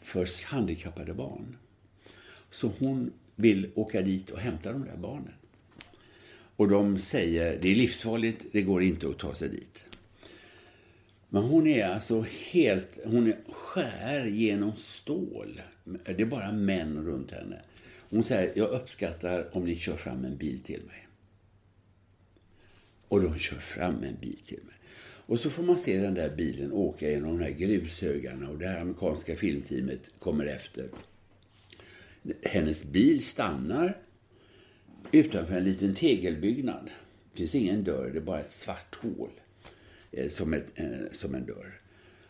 för 0.00 0.44
handikappade 0.44 1.14
barn. 1.14 1.56
Så 2.50 2.70
hon 2.78 3.12
vill 3.36 3.70
åka 3.74 4.02
dit 4.02 4.30
och 4.30 4.38
hämta 4.38 4.72
de 4.72 4.84
där 4.84 4.96
barnen. 4.96 5.34
Och 6.56 6.68
de 6.68 6.98
säger, 6.98 7.58
det 7.62 7.70
är 7.70 7.74
livsfarligt, 7.74 8.46
det 8.52 8.62
går 8.62 8.82
inte 8.82 9.08
att 9.08 9.18
ta 9.18 9.34
sig 9.34 9.48
dit. 9.48 9.84
Men 11.28 11.42
hon 11.42 11.66
är 11.66 11.84
alltså 11.84 12.24
helt, 12.50 12.98
hon 13.04 13.26
är 13.26 13.36
skär 13.52 14.24
genom 14.24 14.72
stål. 14.76 15.60
Det 15.84 16.20
är 16.20 16.26
bara 16.26 16.52
män 16.52 17.04
runt 17.04 17.30
henne. 17.30 17.62
Hon 18.10 18.24
säger, 18.24 18.52
jag 18.56 18.70
uppskattar 18.70 19.56
om 19.56 19.64
ni 19.64 19.76
kör 19.76 19.96
fram 19.96 20.24
en 20.24 20.36
bil 20.36 20.62
till 20.62 20.82
mig. 20.82 21.08
Och 23.08 23.22
de 23.22 23.38
kör 23.38 23.56
fram 23.56 24.02
en 24.02 24.16
bil 24.20 24.38
till 24.46 24.60
mig. 24.64 24.74
Och 25.26 25.38
så 25.38 25.50
får 25.50 25.62
man 25.62 25.78
se 25.78 25.98
den 25.98 26.14
där 26.14 26.36
bilen 26.36 26.72
åka 26.72 27.10
genom 27.10 27.38
de 27.38 27.44
här 27.44 27.50
grushögarna 27.50 28.48
och 28.48 28.58
det 28.58 28.66
här 28.66 28.80
amerikanska 28.80 29.36
filmteamet 29.36 30.00
kommer 30.18 30.46
efter. 30.46 30.88
Hennes 32.42 32.84
bil 32.84 33.24
stannar 33.24 33.98
utanför 35.12 35.54
en 35.54 35.64
liten 35.64 35.94
tegelbyggnad. 35.94 36.90
Det 37.32 37.38
finns 37.38 37.54
ingen 37.54 37.84
dörr, 37.84 38.10
det 38.10 38.18
är 38.18 38.22
bara 38.22 38.40
ett 38.40 38.50
svart 38.50 38.98
hål 39.00 39.30
eh, 40.10 40.28
som, 40.28 40.54
ett, 40.54 40.66
eh, 40.74 40.90
som 41.12 41.34
en 41.34 41.46
dörr. 41.46 41.80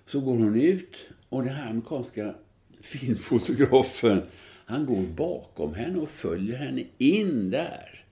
Så 0.07 0.21
går 0.21 0.37
hon 0.37 0.61
ut 0.61 0.97
och 1.29 1.45
det 1.45 1.51
här 1.51 1.71
amerikanska 1.71 2.35
filmfotografen 2.83 4.23
han 4.65 4.87
går 4.87 5.03
bakom 5.03 5.75
henne 5.75 5.99
och 5.99 6.11
följer 6.11 6.57
henne 6.57 6.85
in 6.99 7.51
där. 7.51 8.05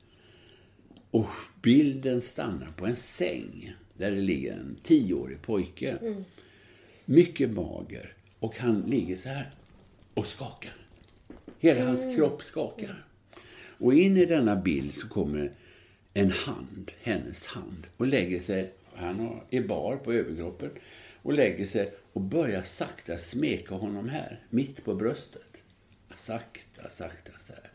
Och 1.10 1.28
bilden 1.62 2.22
stannar 2.22 2.72
på 2.76 2.86
en 2.86 2.96
säng 2.96 3.74
där 3.96 4.10
det 4.10 4.20
ligger 4.20 4.52
en 4.52 4.76
tioårig 4.82 5.42
pojke. 5.42 5.90
Mm. 5.90 6.24
Mycket 7.04 7.52
mager. 7.52 8.12
Och 8.38 8.58
han 8.58 8.80
ligger 8.80 9.16
så 9.16 9.28
här 9.28 9.50
och 10.14 10.26
skakar. 10.26 10.76
Hela 11.58 11.84
hans 11.84 12.00
mm. 12.00 12.16
kropp 12.16 12.42
skakar. 12.42 13.04
Och 13.78 13.94
in 13.94 14.16
i 14.16 14.26
denna 14.26 14.56
bild 14.56 14.94
så 14.94 15.08
kommer 15.08 15.52
en 16.14 16.30
hand, 16.30 16.90
hennes 17.02 17.46
hand, 17.46 17.86
och 17.96 18.06
lägger 18.06 18.40
sig, 18.40 18.72
han 18.94 19.40
är 19.50 19.62
bar 19.62 19.96
på 19.96 20.12
överkroppen, 20.12 20.70
och 21.22 21.32
lägger 21.32 21.66
sig 21.66 21.92
och 22.12 22.20
börjar 22.20 22.62
sakta 22.62 23.18
smeka 23.18 23.74
honom 23.74 24.08
här, 24.08 24.40
mitt 24.50 24.84
på 24.84 24.94
bröstet. 24.94 25.62
Sakta, 26.14 26.88
sakta 26.90 27.32
så 27.40 27.52
här. 27.52 27.70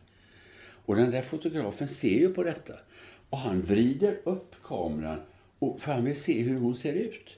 Och 0.85 0.95
den 0.95 1.11
där 1.11 1.21
fotografen 1.21 1.89
ser 1.89 2.19
ju 2.19 2.33
på 2.33 2.43
detta. 2.43 2.73
Och 3.29 3.37
han 3.37 3.61
vrider 3.61 4.19
upp 4.23 4.55
kameran 4.63 5.19
och 5.59 5.81
för 5.81 5.91
han 5.91 6.05
vill 6.05 6.21
se 6.21 6.41
hur 6.41 6.59
hon 6.59 6.75
ser 6.75 6.93
ut. 6.93 7.37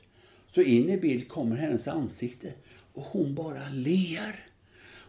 Så 0.56 0.62
in 0.62 0.90
i 0.90 0.98
bild 0.98 1.28
kommer 1.28 1.56
hennes 1.56 1.88
ansikte 1.88 2.54
och 2.94 3.04
hon 3.04 3.36
bara 3.36 3.70
ler. 3.70 4.36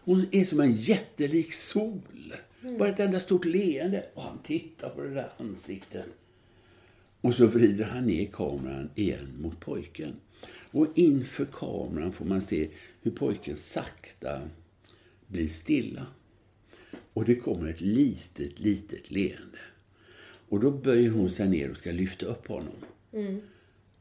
Hon 0.03 0.25
är 0.31 0.45
som 0.45 0.59
en 0.59 0.71
jättelik 0.71 1.53
sol. 1.53 2.33
Mm. 2.63 2.77
Bara 2.77 2.89
ett 2.89 2.99
enda 2.99 3.19
stort 3.19 3.45
leende. 3.45 4.05
Och 4.13 4.23
han 4.23 4.39
tittar 4.43 4.89
på 4.89 5.01
det 5.01 5.13
där 5.13 5.29
ansiktet. 5.37 6.05
Och 7.21 7.33
så 7.33 7.47
vrider 7.47 7.85
han 7.85 8.05
ner 8.05 8.25
kameran 8.25 8.89
igen 8.95 9.33
mot 9.41 9.59
pojken. 9.59 10.15
Och 10.47 10.87
inför 10.95 11.45
kameran 11.45 12.11
får 12.11 12.25
man 12.25 12.41
se 12.41 12.69
hur 13.01 13.11
pojken 13.11 13.57
sakta 13.57 14.41
blir 15.27 15.47
stilla. 15.47 16.05
Och 17.13 17.25
det 17.25 17.35
kommer 17.35 17.69
ett 17.69 17.81
litet, 17.81 18.59
litet 18.59 19.11
leende. 19.11 19.57
Och 20.49 20.59
då 20.59 20.71
böjer 20.71 21.09
hon 21.09 21.29
sig 21.29 21.49
ner 21.49 21.69
och 21.69 21.77
ska 21.77 21.91
lyfta 21.91 22.25
upp 22.25 22.47
honom. 22.47 22.75
Mm. 23.13 23.41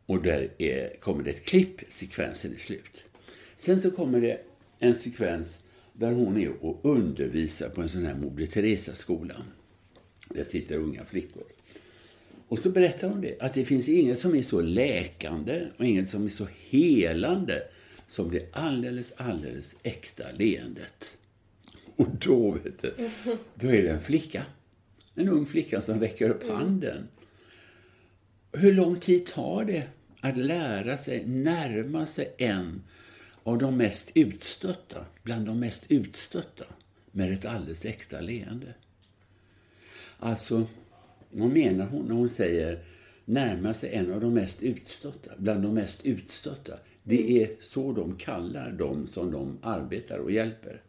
Och 0.06 0.22
där 0.22 0.52
är, 0.58 0.96
kommer 1.00 1.22
det 1.22 1.30
ett 1.30 1.44
klipp, 1.44 1.80
sekvensen 1.88 2.54
är 2.54 2.58
slut. 2.58 3.02
Sen 3.56 3.80
så 3.80 3.90
kommer 3.90 4.20
det 4.20 4.40
en 4.78 4.94
sekvens 4.94 5.64
där 5.92 6.12
hon 6.12 6.36
är 6.36 6.64
och 6.64 6.80
undervisar 6.82 7.68
på 7.68 7.82
en 7.82 7.88
sån 7.88 8.06
här 8.06 8.14
Moder 8.14 8.46
Teresa-skola. 8.46 9.42
Där 10.28 10.44
sitter 10.44 10.76
unga 10.76 11.04
flickor. 11.04 11.44
Och 12.48 12.58
så 12.58 12.70
berättar 12.70 13.08
hon 13.08 13.20
det, 13.20 13.40
att 13.40 13.54
det 13.54 13.64
finns 13.64 13.88
inget 13.88 14.18
som 14.18 14.34
är 14.34 14.42
så 14.42 14.60
läkande 14.60 15.66
och 15.76 15.84
inget 15.84 16.10
som 16.10 16.24
är 16.24 16.28
så 16.28 16.46
helande 16.68 17.62
som 18.06 18.30
det 18.30 18.56
alldeles, 18.56 19.12
alldeles 19.16 19.74
äkta 19.82 20.24
leendet. 20.32 21.12
Och 21.96 22.08
då, 22.10 22.50
vet 22.50 22.82
du, 22.82 23.10
då 23.54 23.68
är 23.68 23.82
det 23.82 23.90
en 23.90 24.02
flicka. 24.02 24.42
En 25.14 25.28
ung 25.28 25.46
flicka 25.46 25.82
som 25.82 26.00
räcker 26.00 26.30
upp 26.30 26.50
handen. 26.50 27.08
Hur 28.52 28.72
lång 28.72 29.00
tid 29.00 29.26
tar 29.26 29.64
det 29.64 29.82
att 30.20 30.36
lära 30.36 30.96
sig 30.96 31.26
närma 31.26 32.06
sig 32.06 32.34
en 32.38 32.82
av 33.42 33.58
de 33.58 33.76
mest 33.76 34.10
utstötta, 34.14 35.04
bland 35.22 35.46
de 35.46 35.60
mest 35.60 35.84
utstötta, 35.88 36.64
med 37.10 37.32
ett 37.32 37.44
alldeles 37.44 37.84
äkta 37.84 38.20
leende? 38.20 38.74
Alltså, 40.18 40.66
vad 41.30 41.50
menar 41.50 41.86
hon 41.86 42.06
när 42.06 42.14
hon 42.14 42.28
säger 42.28 42.84
närma 43.24 43.74
sig 43.74 43.94
en 43.94 44.12
av 44.12 44.20
de 44.20 44.34
mest 44.34 44.62
utstötta, 44.62 45.32
bland 45.38 45.62
de 45.62 45.74
mest 45.74 46.04
utstötta? 46.04 46.78
Det 47.02 47.42
är 47.42 47.50
så 47.60 47.92
de 47.92 48.16
kallar 48.16 48.72
dem 48.72 49.08
som 49.12 49.32
de 49.32 49.58
arbetar 49.62 50.18
och 50.18 50.32
hjälper. 50.32 50.82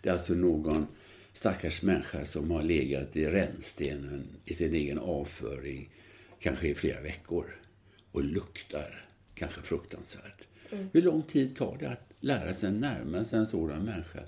Det 0.00 0.08
är 0.08 0.12
alltså 0.12 0.34
någon 0.34 0.86
stackars 1.32 1.82
människa 1.82 2.24
som 2.24 2.50
har 2.50 2.62
legat 2.62 3.16
i 3.16 3.26
rännstenen 3.26 4.28
i 4.44 4.54
sin 4.54 4.74
egen 4.74 4.98
avföring 4.98 5.90
kanske 6.38 6.68
i 6.68 6.74
flera 6.74 7.00
veckor 7.00 7.56
och 8.12 8.24
luktar 8.24 9.04
kanske 9.34 9.60
fruktansvärt. 9.60 10.46
Mm. 10.72 10.88
Hur 10.92 11.02
lång 11.02 11.22
tid 11.22 11.56
tar 11.56 11.76
det 11.80 11.88
att 11.88 12.12
lära 12.20 12.54
sig 12.54 12.72
närma 12.72 13.24
sig 13.24 13.38
en 13.38 13.46
sådan 13.46 13.84
människa 13.84 14.20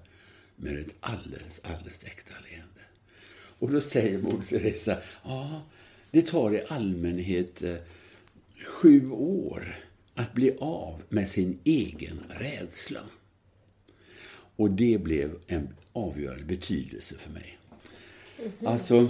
med 0.56 0.78
ett 0.78 0.94
alldeles, 1.00 1.60
alldeles 1.62 2.04
äkta 2.04 2.34
leende? 2.50 2.77
Och 3.58 3.70
då 3.70 3.80
säger 3.80 4.18
Moder 4.18 4.46
Teresa, 4.48 4.98
ja, 5.24 5.62
det 6.10 6.22
tar 6.22 6.54
i 6.54 6.64
allmänhet 6.68 7.62
eh, 7.62 7.76
sju 8.66 9.10
år 9.10 9.78
att 10.14 10.32
bli 10.32 10.56
av 10.58 11.02
med 11.08 11.28
sin 11.28 11.58
egen 11.64 12.20
rädsla. 12.28 13.00
Och 14.56 14.70
det 14.70 14.98
blev 14.98 15.38
en 15.46 15.68
avgörande 15.92 16.44
betydelse 16.44 17.14
för 17.14 17.30
mig. 17.30 17.58
Mm 18.38 18.52
-hmm. 18.60 18.68
Alltså, 18.68 19.08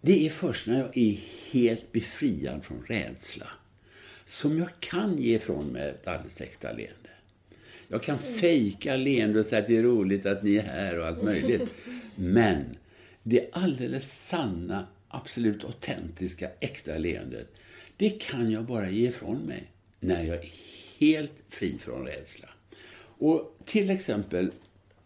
det 0.00 0.26
är 0.26 0.30
först 0.30 0.66
när 0.66 0.78
jag 0.78 0.96
är 0.96 1.18
helt 1.52 1.92
befriad 1.92 2.64
från 2.64 2.84
rädsla 2.88 3.46
som 4.24 4.58
jag 4.58 4.68
kan 4.80 5.18
ge 5.18 5.34
ifrån 5.34 5.66
mig 5.66 5.88
ett 5.88 6.06
alldeles 6.06 6.40
äkta 6.40 6.72
leende. 6.72 7.10
Jag 7.88 8.02
kan 8.02 8.18
mm. 8.18 8.38
fejka 8.38 8.96
leende 8.96 9.40
och 9.40 9.46
säga 9.46 9.62
att 9.62 9.66
det 9.66 9.76
är 9.76 9.82
roligt 9.82 10.26
att 10.26 10.42
ni 10.42 10.56
är 10.56 10.62
här 10.62 10.98
och 10.98 11.06
allt 11.06 11.22
möjligt. 11.22 11.74
Men 12.20 12.76
det 13.22 13.48
alldeles 13.52 14.28
sanna, 14.28 14.86
absolut 15.08 15.64
autentiska, 15.64 16.50
äkta 16.60 16.98
leendet, 16.98 17.48
det 17.96 18.10
kan 18.10 18.50
jag 18.50 18.64
bara 18.64 18.90
ge 18.90 19.08
ifrån 19.08 19.38
mig 19.38 19.70
när 20.00 20.24
jag 20.24 20.36
är 20.36 20.50
helt 20.98 21.32
fri 21.48 21.78
från 21.78 22.06
rädsla. 22.06 22.48
Och 23.02 23.58
till 23.64 23.90
exempel, 23.90 24.50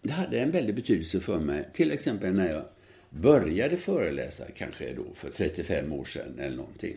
det 0.03 0.13
hade 0.13 0.41
en 0.41 0.51
väldig 0.51 0.75
betydelse 0.75 1.21
för 1.21 1.41
mig, 1.41 1.69
till 1.73 1.93
exempel 1.93 2.33
när 2.33 2.53
jag 2.53 2.65
började 3.11 3.77
föreläsa, 3.77 4.45
kanske 4.57 4.95
då 4.95 5.15
för 5.15 5.31
35 5.31 5.93
år 5.93 6.05
sedan 6.05 6.39
eller 6.39 6.57
någonting. 6.57 6.97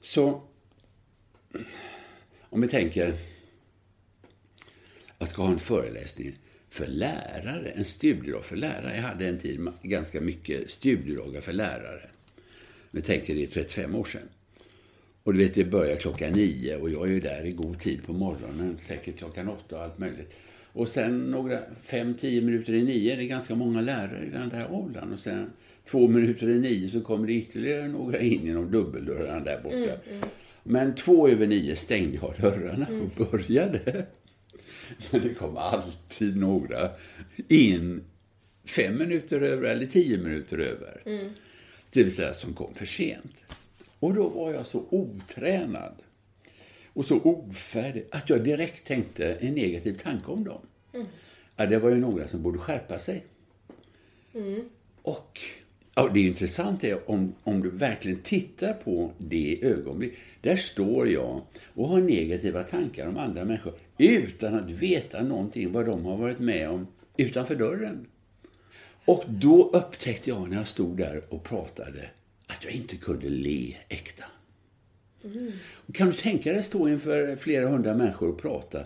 Så, 0.00 0.42
om 2.40 2.60
vi 2.60 2.68
tänker, 2.68 3.14
jag 5.18 5.28
ska 5.28 5.42
ha 5.42 5.52
en 5.52 5.58
föreläsning 5.58 6.36
för 6.70 6.86
lärare, 6.86 7.70
en 7.70 7.84
studiedag 7.84 8.44
för 8.44 8.56
lärare. 8.56 8.96
Jag 8.96 9.02
hade 9.02 9.28
en 9.28 9.38
tid 9.38 9.68
ganska 9.82 10.20
mycket 10.20 10.70
studiedagar 10.70 11.40
för 11.40 11.52
lärare. 11.52 12.02
Vi 12.90 13.02
tänker 13.02 13.34
det 13.34 13.42
är 13.42 13.46
35 13.46 13.94
år 13.94 14.04
sedan. 14.04 14.28
Och 15.22 15.32
du 15.32 15.38
vet, 15.38 15.54
det 15.54 15.64
börjar 15.64 15.96
klockan 15.96 16.32
nio 16.32 16.76
och 16.76 16.90
jag 16.90 17.06
är 17.06 17.12
ju 17.12 17.20
där 17.20 17.44
i 17.44 17.52
god 17.52 17.80
tid 17.80 18.02
på 18.06 18.12
morgonen, 18.12 18.78
säkert 18.86 19.18
klockan 19.18 19.48
åtta 19.48 19.76
och 19.76 19.82
allt 19.82 19.98
möjligt. 19.98 20.36
Och 20.72 20.88
sen 20.88 21.18
några 21.18 21.58
fem, 21.82 22.14
tio 22.14 22.40
minuter 22.40 22.72
i 22.72 22.82
nio, 22.82 23.16
det 23.16 23.22
är 23.22 23.26
ganska 23.26 23.54
många 23.54 23.80
lärare 23.80 24.26
i 24.26 24.30
den 24.30 24.48
där 24.48 24.72
åldern. 24.72 25.12
Och 25.12 25.18
sen 25.18 25.50
två 25.84 26.08
minuter 26.08 26.48
i 26.48 26.58
nio 26.58 26.90
så 26.90 27.00
kommer 27.00 27.26
det 27.26 27.32
ytterligare 27.32 27.88
några 27.88 28.20
in 28.20 28.46
genom 28.46 28.70
dubbeldörrarna 28.70 29.44
där 29.44 29.60
borta. 29.62 29.76
Mm, 29.76 29.88
mm. 29.88 30.28
Men 30.62 30.94
två 30.94 31.28
över 31.28 31.46
nio 31.46 31.76
stängde 31.76 32.18
jag 32.22 32.34
dörrarna 32.40 32.86
och 32.86 32.92
mm. 32.92 33.10
började. 33.30 34.06
Men 35.10 35.22
det 35.22 35.34
kom 35.34 35.56
alltid 35.56 36.36
några 36.36 36.90
in 37.48 38.04
fem 38.64 38.98
minuter 38.98 39.40
över 39.40 39.68
eller 39.68 39.86
tio 39.86 40.18
minuter 40.18 40.58
över. 40.58 41.02
Mm. 41.06 41.28
Det 41.92 42.02
vill 42.02 42.14
säga 42.14 42.34
som 42.34 42.54
kom 42.54 42.74
för 42.74 42.86
sent. 42.86 43.44
Och 44.00 44.14
då 44.14 44.28
var 44.28 44.52
jag 44.52 44.66
så 44.66 44.84
otränad 44.90 45.94
och 46.92 47.06
så 47.06 47.20
ofärdig 47.20 48.06
att 48.10 48.30
jag 48.30 48.44
direkt 48.44 48.86
tänkte 48.86 49.34
en 49.34 49.54
negativ 49.54 49.92
tanke 49.92 50.30
om 50.30 50.44
dem. 50.44 50.60
Mm. 50.94 51.06
Ja, 51.56 51.66
det 51.66 51.78
var 51.78 51.90
ju 51.90 51.96
några 51.96 52.28
som 52.28 52.42
borde 52.42 52.58
skärpa 52.58 52.98
sig. 52.98 53.24
Mm. 54.34 54.60
Och 55.02 55.40
ja, 55.94 56.10
det 56.14 56.20
intressanta 56.20 56.86
är 56.86 57.10
om, 57.10 57.34
om 57.42 57.62
du 57.62 57.70
verkligen 57.70 58.22
tittar 58.22 58.72
på 58.72 59.12
det 59.18 59.58
ögonblick. 59.62 60.14
Där 60.40 60.56
står 60.56 61.08
jag 61.08 61.40
och 61.74 61.88
har 61.88 62.00
negativa 62.00 62.62
tankar 62.62 63.08
om 63.08 63.16
andra 63.16 63.44
människor 63.44 63.74
utan 64.08 64.54
att 64.54 64.70
veta 64.70 65.22
någonting 65.22 65.72
vad 65.72 65.86
de 65.86 66.04
har 66.04 66.16
varit 66.16 66.38
med 66.38 66.70
om 66.70 66.86
utanför 67.16 67.54
dörren. 67.54 68.06
Och 69.04 69.24
då 69.28 69.70
upptäckte 69.72 70.30
jag 70.30 70.50
när 70.50 70.56
jag 70.56 70.68
stod 70.68 70.96
där 70.96 71.22
och 71.28 71.44
pratade 71.44 72.10
att 72.46 72.64
jag 72.64 72.72
inte 72.72 72.96
kunde 72.96 73.28
le 73.28 73.76
äkta. 73.88 74.24
Mm. 75.24 75.52
Kan 75.92 76.06
du 76.06 76.12
tänka 76.12 76.52
dig 76.52 76.62
stå 76.62 76.88
inför 76.88 77.36
flera 77.36 77.68
hundra 77.68 77.94
människor 77.94 78.28
och 78.28 78.40
prata 78.42 78.84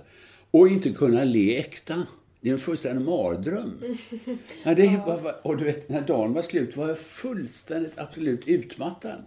och 0.50 0.68
inte 0.68 0.90
kunna 0.90 1.24
le 1.24 1.58
äkta? 1.58 2.06
Det 2.40 2.48
är 2.48 2.52
en 2.52 2.58
fullständig 2.58 3.04
mardröm. 3.04 3.82
Ja, 4.64 4.74
det 4.74 5.00
var, 5.06 5.46
och 5.46 5.56
du 5.56 5.64
vet, 5.64 5.88
när 5.88 6.00
dagen 6.00 6.32
var 6.32 6.42
slut 6.42 6.76
var 6.76 6.88
jag 6.88 6.98
fullständigt 6.98 7.98
absolut 7.98 8.48
utmattad. 8.48 9.22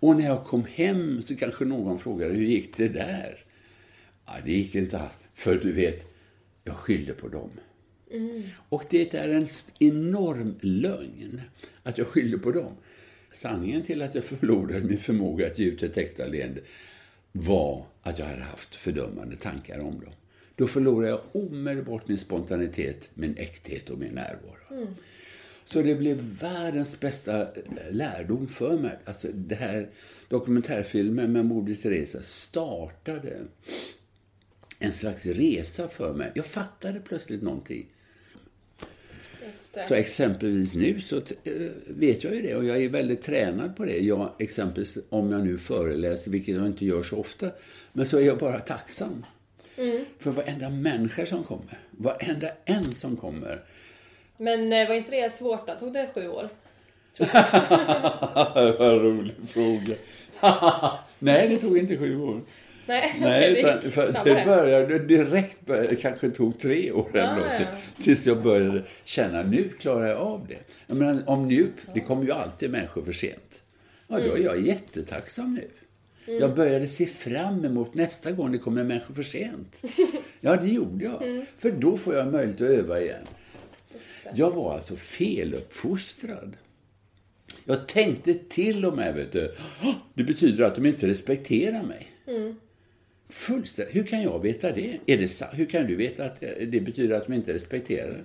Och 0.00 0.16
när 0.16 0.24
jag 0.24 0.44
kom 0.44 0.64
hem 0.64 1.22
så 1.26 1.36
kanske 1.36 1.64
någon 1.64 1.98
frågade 1.98 2.34
hur 2.34 2.44
gick 2.44 2.76
det 2.76 2.88
där? 2.88 3.43
Ja, 4.34 4.40
det 4.44 4.52
gick 4.52 4.74
inte 4.74 4.98
alls. 4.98 5.12
För 5.34 5.54
du 5.54 5.72
vet, 5.72 6.04
jag 6.64 6.76
skyllde 6.76 7.12
på 7.12 7.28
dem. 7.28 7.50
Mm. 8.10 8.42
Och 8.68 8.84
det 8.90 9.14
är 9.14 9.28
en 9.28 9.48
enorm 9.78 10.54
lögn 10.60 11.40
att 11.82 11.98
jag 11.98 12.06
skyllde 12.06 12.38
på 12.38 12.52
dem. 12.52 12.72
Sanningen 13.32 13.82
till 13.82 14.02
att 14.02 14.14
jag 14.14 14.24
förlorade 14.24 14.80
min 14.80 14.98
förmåga 14.98 15.46
att 15.46 15.58
ge 15.58 15.66
ut 15.66 15.82
ett 15.82 15.96
äkta 15.96 16.26
leende 16.26 16.60
var 17.32 17.86
att 18.02 18.18
jag 18.18 18.26
hade 18.26 18.42
haft 18.42 18.74
fördömande 18.74 19.36
tankar 19.36 19.78
om 19.78 20.00
dem. 20.00 20.12
Då 20.56 20.66
förlorade 20.66 21.08
jag 21.08 21.20
omedelbart 21.32 22.08
min 22.08 22.18
spontanitet, 22.18 23.08
min 23.14 23.36
äkthet 23.36 23.90
och 23.90 23.98
min 23.98 24.12
närvaro. 24.12 24.56
Mm. 24.70 24.86
Så 25.64 25.82
det 25.82 25.94
blev 25.94 26.16
världens 26.16 27.00
bästa 27.00 27.48
lärdom 27.90 28.48
för 28.48 28.78
mig. 28.78 28.98
Alltså 29.04 29.28
det 29.34 29.54
här 29.54 29.88
dokumentärfilmen 30.28 31.32
med 31.32 31.46
Moder 31.46 31.74
Teresa 31.74 32.22
startade 32.22 33.40
en 34.78 34.92
slags 34.92 35.26
resa 35.26 35.88
för 35.88 36.14
mig. 36.14 36.32
Jag 36.34 36.46
fattade 36.46 37.00
plötsligt 37.00 37.42
någonting. 37.42 37.86
Så 39.88 39.94
exempelvis 39.94 40.74
nu 40.74 41.00
så 41.00 41.16
eh, 41.16 41.22
vet 41.86 42.24
jag 42.24 42.34
ju 42.34 42.42
det 42.42 42.54
och 42.54 42.64
jag 42.64 42.82
är 42.82 42.88
väldigt 42.88 43.22
tränad 43.22 43.76
på 43.76 43.84
det. 43.84 43.98
Jag, 43.98 44.30
exempelvis 44.38 44.98
om 45.08 45.32
jag 45.32 45.44
nu 45.44 45.58
föreläser, 45.58 46.30
vilket 46.30 46.54
jag 46.54 46.66
inte 46.66 46.84
gör 46.84 47.02
så 47.02 47.16
ofta, 47.18 47.50
men 47.92 48.06
så 48.06 48.18
är 48.18 48.22
jag 48.22 48.38
bara 48.38 48.60
tacksam. 48.60 49.26
Mm. 49.76 50.04
För 50.18 50.30
varenda 50.30 50.70
människa 50.70 51.26
som 51.26 51.44
kommer, 51.44 51.78
varenda 51.90 52.48
en 52.64 52.94
som 52.94 53.16
kommer. 53.16 53.64
Men 54.36 54.72
eh, 54.72 54.88
var 54.88 54.94
inte 54.94 55.10
det 55.10 55.32
svårt 55.32 55.66
då? 55.66 55.74
Tog 55.74 55.92
det 55.92 56.10
sju 56.14 56.28
år? 56.28 56.48
Vad 58.78 59.02
rolig 59.02 59.34
fråga. 59.48 59.94
Nej, 61.18 61.48
det 61.48 61.58
tog 61.58 61.78
inte 61.78 61.98
sju 61.98 62.20
år. 62.20 62.40
Nej, 62.86 63.16
Nej 63.20 63.58
utan, 63.58 63.90
för 63.90 64.24
det 64.24 64.44
började 64.46 64.98
direkt, 64.98 65.66
började, 65.66 65.88
det 65.88 65.96
kanske 65.96 66.30
tog 66.30 66.58
tre 66.58 66.92
år 66.92 67.10
eller 67.12 67.28
ah, 67.28 67.36
något, 67.36 67.60
ja. 67.60 67.66
tills 68.02 68.26
jag 68.26 68.42
började 68.42 68.82
känna, 69.04 69.42
nu 69.42 69.68
klarar 69.68 70.06
jag 70.06 70.18
av 70.18 70.46
det. 70.48 70.58
Jag 70.86 70.96
menar, 70.96 71.22
om 71.26 71.48
nu, 71.48 71.72
det 71.94 72.00
kommer 72.00 72.24
ju 72.24 72.32
alltid 72.32 72.70
människor 72.70 73.02
för 73.02 73.12
sent. 73.12 73.60
Ja, 74.08 74.20
då 74.20 74.32
är 74.32 74.42
jag 74.42 74.60
jättetacksam 74.60 75.54
nu. 75.54 75.68
Mm. 76.26 76.40
Jag 76.40 76.54
började 76.54 76.86
se 76.86 77.06
fram 77.06 77.64
emot 77.64 77.94
nästa 77.94 78.32
gång 78.32 78.52
det 78.52 78.58
kommer 78.58 78.84
människor 78.84 79.14
för 79.14 79.22
sent. 79.22 79.82
Ja, 80.40 80.56
det 80.56 80.68
gjorde 80.68 81.04
jag. 81.04 81.22
Mm. 81.22 81.46
För 81.58 81.70
då 81.70 81.96
får 81.96 82.14
jag 82.14 82.32
möjlighet 82.32 82.60
att 82.60 82.68
öva 82.68 83.00
igen. 83.00 83.26
Jag 84.34 84.50
var 84.50 84.74
alltså 84.74 84.96
feluppfostrad. 84.96 86.56
Jag 87.64 87.86
tänkte 87.88 88.34
till 88.34 88.84
och 88.84 88.96
med, 88.96 89.14
vet 89.14 89.32
du, 89.32 89.54
det 90.14 90.24
betyder 90.24 90.64
att 90.64 90.74
de 90.74 90.86
inte 90.86 91.08
respekterar 91.08 91.82
mig. 91.82 92.12
Mm. 92.26 92.56
Fullständigt. 93.28 93.96
Hur 93.96 94.02
kan 94.02 94.22
jag 94.22 94.42
veta 94.42 94.72
det? 94.72 94.98
Är 95.06 95.18
det 95.18 95.42
hur 95.52 95.66
kan 95.66 95.86
du 95.86 95.96
veta 95.96 96.24
att 96.24 96.40
det 96.40 96.80
betyder 96.80 97.16
att 97.16 97.26
de 97.26 97.32
inte 97.32 97.54
respekterar 97.54 98.24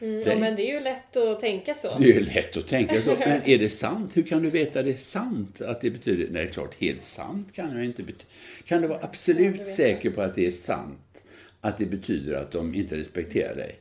mm, 0.00 0.22
ja, 0.26 0.36
men 0.36 0.56
det 0.56 0.70
är 0.70 0.74
ju 0.74 0.80
lätt 0.80 1.16
att 1.16 1.40
tänka 1.40 1.74
så. 1.74 1.98
Det 1.98 2.10
är 2.10 2.14
ju 2.14 2.24
lätt 2.24 2.56
att 2.56 2.66
tänka 2.66 3.02
så. 3.02 3.16
Men 3.18 3.42
är 3.44 3.58
det 3.58 3.68
sant? 3.68 4.16
Hur 4.16 4.22
kan 4.22 4.42
du 4.42 4.50
veta 4.50 4.82
det 4.82 4.90
är 4.90 4.96
sant? 4.96 5.60
Att 5.60 5.80
det 5.80 5.90
betyder... 5.90 6.28
Nej, 6.30 6.50
klart, 6.52 6.74
helt 6.74 7.02
sant 7.02 7.52
kan 7.52 7.76
jag 7.76 7.84
inte 7.84 8.02
betyda. 8.02 8.24
Kan 8.64 8.82
du 8.82 8.88
vara 8.88 9.00
absolut 9.02 9.60
ja, 9.66 9.74
säker 9.74 10.10
på 10.10 10.22
att 10.22 10.34
det 10.34 10.46
är 10.46 10.50
sant? 10.50 11.22
Att 11.60 11.78
det 11.78 11.86
betyder 11.86 12.34
att 12.34 12.52
de 12.52 12.74
inte 12.74 12.96
respekterar 12.96 13.54
dig? 13.54 13.78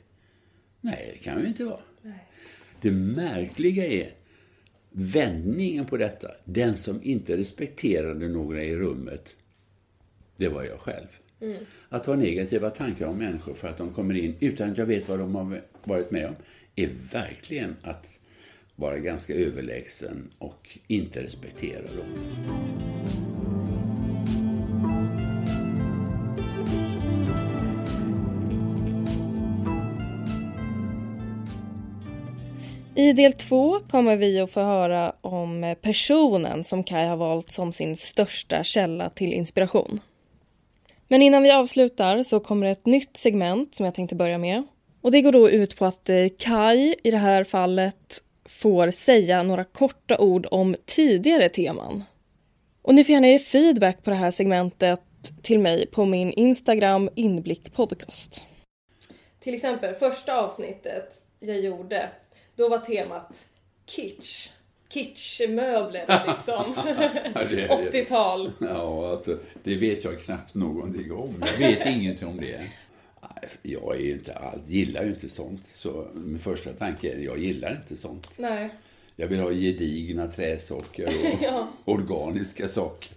Nej, 0.82 1.10
det 1.14 1.24
kan 1.24 1.42
ju 1.42 1.48
inte 1.48 1.64
vara. 1.64 1.80
Nej. 2.02 2.28
Det 2.82 2.92
märkliga 2.92 3.86
är 3.86 4.10
vändningen 4.92 5.86
på 5.86 5.98
detta. 5.98 6.32
Den 6.44 6.78
som 6.78 7.04
inte 7.04 7.38
respekterade 7.38 8.28
några 8.28 8.64
i 8.64 8.76
rummet 8.76 9.36
det 10.38 10.48
var 10.48 10.64
jag 10.64 10.80
själv. 10.80 11.08
Mm. 11.42 11.58
Att 11.90 12.06
ha 12.06 12.16
negativa 12.16 12.70
tankar 12.70 13.08
om 13.08 13.18
människor 13.18 13.54
för 13.54 13.68
att 13.68 13.78
de 13.78 13.94
kommer 13.94 14.14
in 14.14 14.36
utan 14.40 14.72
att 14.72 14.78
jag 14.78 14.86
vet 14.86 15.10
vad 15.10 15.20
de 15.20 15.36
har 15.36 15.62
varit 15.84 16.12
med 16.12 16.28
om 16.28 16.36
är 16.76 16.90
verkligen 17.12 17.76
att 17.82 18.08
vara 18.76 18.98
ganska 18.98 19.34
överlägsen 19.34 20.30
och 20.38 20.78
inte 20.88 21.24
respektera 21.24 21.82
dem. 21.82 22.16
I 32.98 33.14
del 33.14 33.34
två 33.34 33.80
kommer 33.80 34.16
vi 34.16 34.40
att 34.40 34.52
få 34.52 34.62
höra 34.62 35.14
om 35.22 35.76
personen 35.82 36.64
som 36.64 36.84
Kai 36.84 37.08
har 37.08 37.18
valt 37.18 37.52
som 37.52 37.72
sin 37.72 37.96
största 37.96 38.64
källa 38.64 39.10
till 39.10 39.34
inspiration. 39.34 40.00
Men 41.08 41.22
innan 41.22 41.44
vi 41.44 41.52
avslutar 41.52 42.24
så 42.24 42.40
kommer 42.40 42.68
ett 42.68 42.86
nytt 42.86 43.18
segment 43.18 43.76
som 43.76 43.86
jag 43.86 43.96
tänkte 43.96 44.16
börja 44.16 44.38
med. 44.38 44.64
Och 45.02 45.12
det 45.12 45.22
går 45.22 45.32
då 45.32 45.50
ut 45.50 45.76
på 45.76 45.86
att 45.86 46.10
eh, 46.10 46.28
Kai 46.40 46.96
i 47.04 47.12
det 47.12 47.18
här 47.18 47.44
fallet 47.44 48.24
får 48.46 48.92
säga 48.92 49.44
några 49.44 49.64
korta 49.64 50.18
ord 50.18 50.48
om 50.52 50.76
tidigare 50.86 51.50
teman. 51.50 52.04
Och 52.82 52.96
ni 52.96 53.04
får 53.04 53.14
gärna 53.14 53.28
ge 53.28 53.40
feedback 53.40 54.04
på 54.04 54.10
det 54.10 54.16
här 54.16 54.32
segmentet 54.32 55.02
till 55.42 55.60
mig 55.60 55.88
på 55.88 56.06
min 56.06 56.32
Instagram 56.32 57.10
inblick 57.16 57.74
podcast. 57.74 58.48
Till 59.40 59.54
exempel 59.54 59.96
första 59.96 60.36
avsnittet 60.36 61.24
jag 61.40 61.60
gjorde, 61.60 62.10
då 62.56 62.70
var 62.70 62.78
temat 62.78 63.46
kitsch 63.86 64.50
kitschmöbler 64.90 66.06
liksom. 66.28 66.74
ja, 67.36 67.78
80-tal. 67.92 68.52
Ja, 68.60 69.12
alltså, 69.12 69.38
det 69.64 69.76
vet 69.76 70.04
jag 70.04 70.22
knappt 70.22 70.54
någonting 70.54 71.12
om. 71.12 71.44
Jag 71.60 71.68
vet 71.68 71.86
ingenting 71.86 72.28
om 72.28 72.38
det. 72.38 72.68
Jag 73.62 73.96
är 73.96 74.00
ju 74.00 74.12
inte 74.12 74.36
allt, 74.36 74.70
gillar 74.70 75.04
ju 75.04 75.10
inte 75.10 75.30
sånt. 75.30 75.68
Så 75.76 76.08
min 76.14 76.40
första 76.40 76.74
tanke 76.74 77.14
är, 77.14 77.18
jag 77.18 77.40
gillar 77.40 77.72
inte 77.72 78.02
sånt. 78.02 78.30
Nej. 78.38 78.70
Jag 79.16 79.28
vill 79.28 79.40
ha 79.40 79.52
gedigna 79.52 80.28
träsaker 80.28 81.06
och 81.06 81.40
ja. 81.44 81.68
organiska 81.86 82.68
saker. 82.68 83.12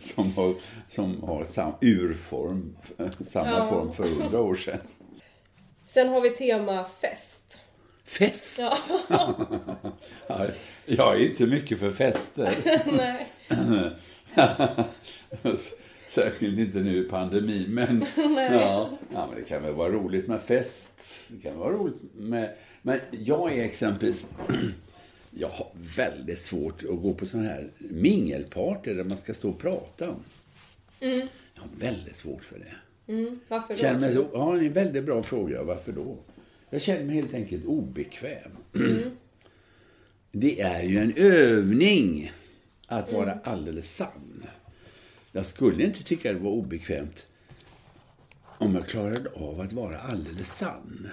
Som 0.00 0.32
har, 0.32 0.54
som 0.88 1.22
har 1.22 1.44
sam, 1.44 1.72
urform, 1.80 2.76
samma 3.26 3.50
ja. 3.50 3.68
form 3.68 3.92
för 3.92 4.04
hundra 4.04 4.40
år 4.40 4.54
sedan. 4.54 4.78
Sen 5.86 6.08
har 6.08 6.20
vi 6.20 6.30
tema 6.30 6.84
fest. 7.00 7.60
Fest? 8.06 8.60
Ja. 10.28 10.48
jag 10.86 11.16
är 11.16 11.30
inte 11.30 11.46
mycket 11.46 11.78
för 11.78 11.92
fester. 11.92 12.54
Nej. 12.96 13.26
Särskilt 16.06 16.58
inte 16.58 16.78
nu 16.78 16.96
i 16.96 17.08
pandemin. 17.08 17.74
Men, 17.74 18.04
ja, 18.36 18.90
ja, 19.12 19.26
men 19.26 19.38
det 19.38 19.48
kan 19.48 19.62
väl 19.62 19.74
vara 19.74 19.92
roligt 19.92 20.28
med 20.28 20.40
fest. 20.40 20.90
Det 21.28 21.48
kan 21.48 21.58
vara 21.58 21.74
roligt 21.74 22.00
med... 22.14 22.54
Men 22.82 23.00
jag 23.10 23.52
är 23.52 23.64
exempelvis... 23.64 24.26
Jag 25.38 25.48
har 25.48 25.68
väldigt 25.96 26.46
svårt 26.46 26.82
att 26.82 27.02
gå 27.02 27.14
på 27.14 27.26
sådana 27.26 27.48
här 27.48 27.68
mingelparty 27.78 28.94
där 28.94 29.04
man 29.04 29.18
ska 29.18 29.34
stå 29.34 29.48
och 29.48 29.58
prata. 29.58 30.14
Mm. 31.00 31.28
Jag 31.54 31.62
har 31.62 31.68
väldigt 31.78 32.18
svårt 32.18 32.44
för 32.44 32.58
det. 32.58 33.12
Mm. 33.12 33.40
Varför 33.48 33.74
då? 33.74 33.80
Känner 33.80 34.00
mig 34.00 34.14
så, 34.14 34.26
ja, 34.32 34.52
det 34.52 34.64
är 34.64 34.66
en 34.66 34.72
väldigt 34.72 35.04
bra 35.04 35.22
fråga. 35.22 35.62
Varför 35.62 35.92
då? 35.92 36.16
Jag 36.76 36.82
känner 36.82 37.04
mig 37.04 37.14
helt 37.14 37.34
enkelt 37.34 37.64
obekväm. 37.64 38.50
Mm. 38.74 39.16
Det 40.32 40.60
är 40.60 40.82
ju 40.82 40.98
en 40.98 41.12
övning 41.16 42.32
att 42.86 43.12
vara 43.12 43.32
mm. 43.32 43.44
alldeles 43.44 43.96
sann. 43.96 44.46
Jag 45.32 45.46
skulle 45.46 45.84
inte 45.84 46.02
tycka 46.02 46.32
det 46.32 46.38
var 46.38 46.50
obekvämt 46.50 47.26
om 48.58 48.74
jag 48.74 48.86
klarade 48.86 49.30
av 49.30 49.60
att 49.60 49.72
vara 49.72 49.98
alldeles 49.98 50.56
sann. 50.56 51.08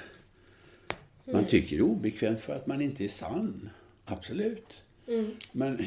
Man 1.25 1.35
mm. 1.35 1.45
tycker 1.45 1.75
det 1.75 1.81
är 1.81 1.85
obekvämt 1.85 2.39
för 2.39 2.53
att 2.53 2.67
man 2.67 2.81
inte 2.81 3.03
är 3.03 3.07
sann. 3.07 3.69
Absolut. 4.05 4.67
Mm. 5.07 5.31
Men 5.51 5.85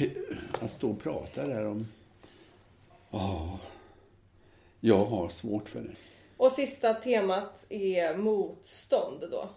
att 0.60 0.70
stå 0.70 0.90
och 0.90 1.02
prata 1.02 1.46
där 1.46 1.64
om... 1.66 1.86
Ja, 3.10 3.60
jag 4.80 5.04
har 5.04 5.28
svårt 5.28 5.68
för 5.68 5.80
det. 5.80 5.94
Och 6.36 6.52
sista 6.52 6.94
temat 6.94 7.66
är 7.68 8.16
motstånd 8.16 9.20
då? 9.30 9.50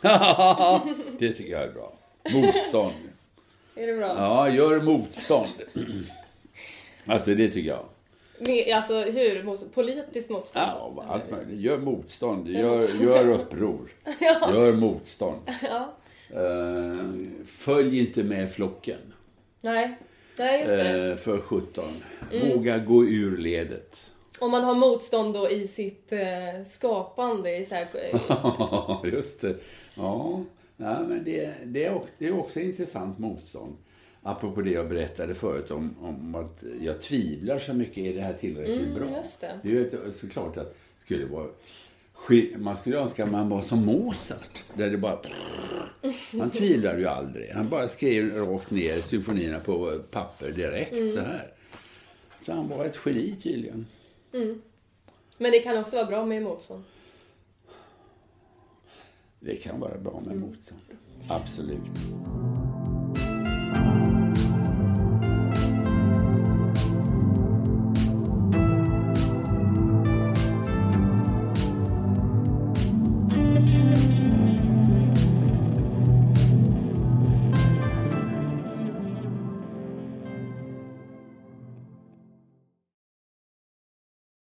det 1.18 1.32
tycker 1.32 1.52
jag 1.52 1.62
är 1.62 1.72
bra. 1.72 1.92
Motstånd. 2.32 2.94
är 3.74 3.86
det 3.86 3.96
bra? 3.96 4.06
Ja, 4.06 4.48
gör 4.48 4.80
motstånd. 4.80 5.52
alltså 7.06 7.34
det 7.34 7.48
tycker 7.48 7.68
jag. 7.68 7.84
Alltså 8.74 9.00
hur? 9.00 9.68
Politiskt 9.74 10.30
motstånd? 10.30 10.66
Ja, 10.68 11.04
allt 11.08 11.30
möjligt. 11.30 11.60
Gör 11.60 11.78
motstånd. 11.78 12.48
Gör, 12.48 13.02
gör 13.02 13.30
uppror. 13.30 13.90
ja. 14.20 14.50
Gör 14.54 14.72
motstånd. 14.72 15.40
Ja. 15.62 15.94
Uh, 16.40 17.26
följ 17.46 17.98
inte 17.98 18.22
med 18.22 18.52
flocken. 18.52 19.12
Nej, 19.60 19.98
Nej 20.38 20.60
just 20.60 20.72
det. 20.72 21.10
Uh, 21.10 21.16
för 21.16 21.40
17. 21.40 21.84
Mm. 22.32 22.48
Våga 22.48 22.78
gå 22.78 23.04
ur 23.04 23.36
ledet. 23.36 24.10
Om 24.38 24.50
man 24.50 24.64
har 24.64 24.74
motstånd 24.74 25.34
då 25.34 25.50
i 25.50 25.68
sitt 25.68 26.12
uh, 26.12 26.64
skapande. 26.64 27.56
I 27.56 27.64
så 27.64 27.74
här, 27.74 27.86
just 29.12 29.40
det. 29.40 29.56
Ja, 29.94 30.44
ja 30.76 31.00
men 31.08 31.24
det, 31.24 31.54
det, 31.64 31.84
är 31.84 31.94
också, 31.94 32.10
det 32.18 32.26
är 32.26 32.38
också 32.38 32.60
intressant 32.60 33.18
motstånd. 33.18 33.76
Apropå 34.22 34.62
det 34.62 34.70
jag 34.70 34.88
berättade 34.88 35.34
förut 35.34 35.70
om, 35.70 35.96
om 36.02 36.34
att 36.34 36.64
jag 36.80 37.02
tvivlar 37.02 37.58
så 37.58 37.74
mycket. 37.74 37.98
Är 37.98 38.14
det 38.14 38.20
här 38.20 38.32
tillräckligt 38.32 38.80
mm, 38.80 38.94
bra? 38.94 39.16
Just 39.16 39.40
det. 39.40 39.58
det 39.62 39.68
är 39.68 39.72
ju 39.72 40.12
såklart 40.20 40.56
att 40.56 40.74
det 40.98 41.04
skulle 41.04 41.26
vara 41.26 41.46
man 42.56 42.76
skulle 42.76 42.98
önska 42.98 43.24
att 43.24 43.30
man 43.30 43.48
var 43.48 43.62
som 43.62 43.86
Mozart. 43.86 44.64
Där 44.74 44.90
det 44.90 44.98
bara... 44.98 45.18
Han 46.38 46.50
tvivlade 46.50 46.98
ju 46.98 47.06
aldrig. 47.06 47.50
Han 47.50 47.68
bara 47.68 47.88
skrev 47.88 48.36
rakt 48.36 48.70
ner 48.70 48.96
symfonierna 48.96 49.58
på 49.58 49.98
papper 50.10 50.50
direkt 50.50 50.92
mm. 50.92 51.14
så 51.14 51.20
här. 51.20 51.50
Så 52.40 52.52
han 52.52 52.68
var 52.68 52.84
ett 52.84 52.98
geni 53.06 53.36
tydligen. 53.42 53.86
Mm. 54.34 54.62
Men 55.38 55.52
det 55.52 55.58
kan 55.58 55.78
också 55.78 55.96
vara 55.96 56.06
bra 56.06 56.24
med 56.26 56.42
motstånd? 56.42 56.84
Det 59.40 59.56
kan 59.56 59.80
vara 59.80 59.98
bra 59.98 60.22
med 60.26 60.36
motstånd. 60.36 60.80
Absolut. 61.28 61.80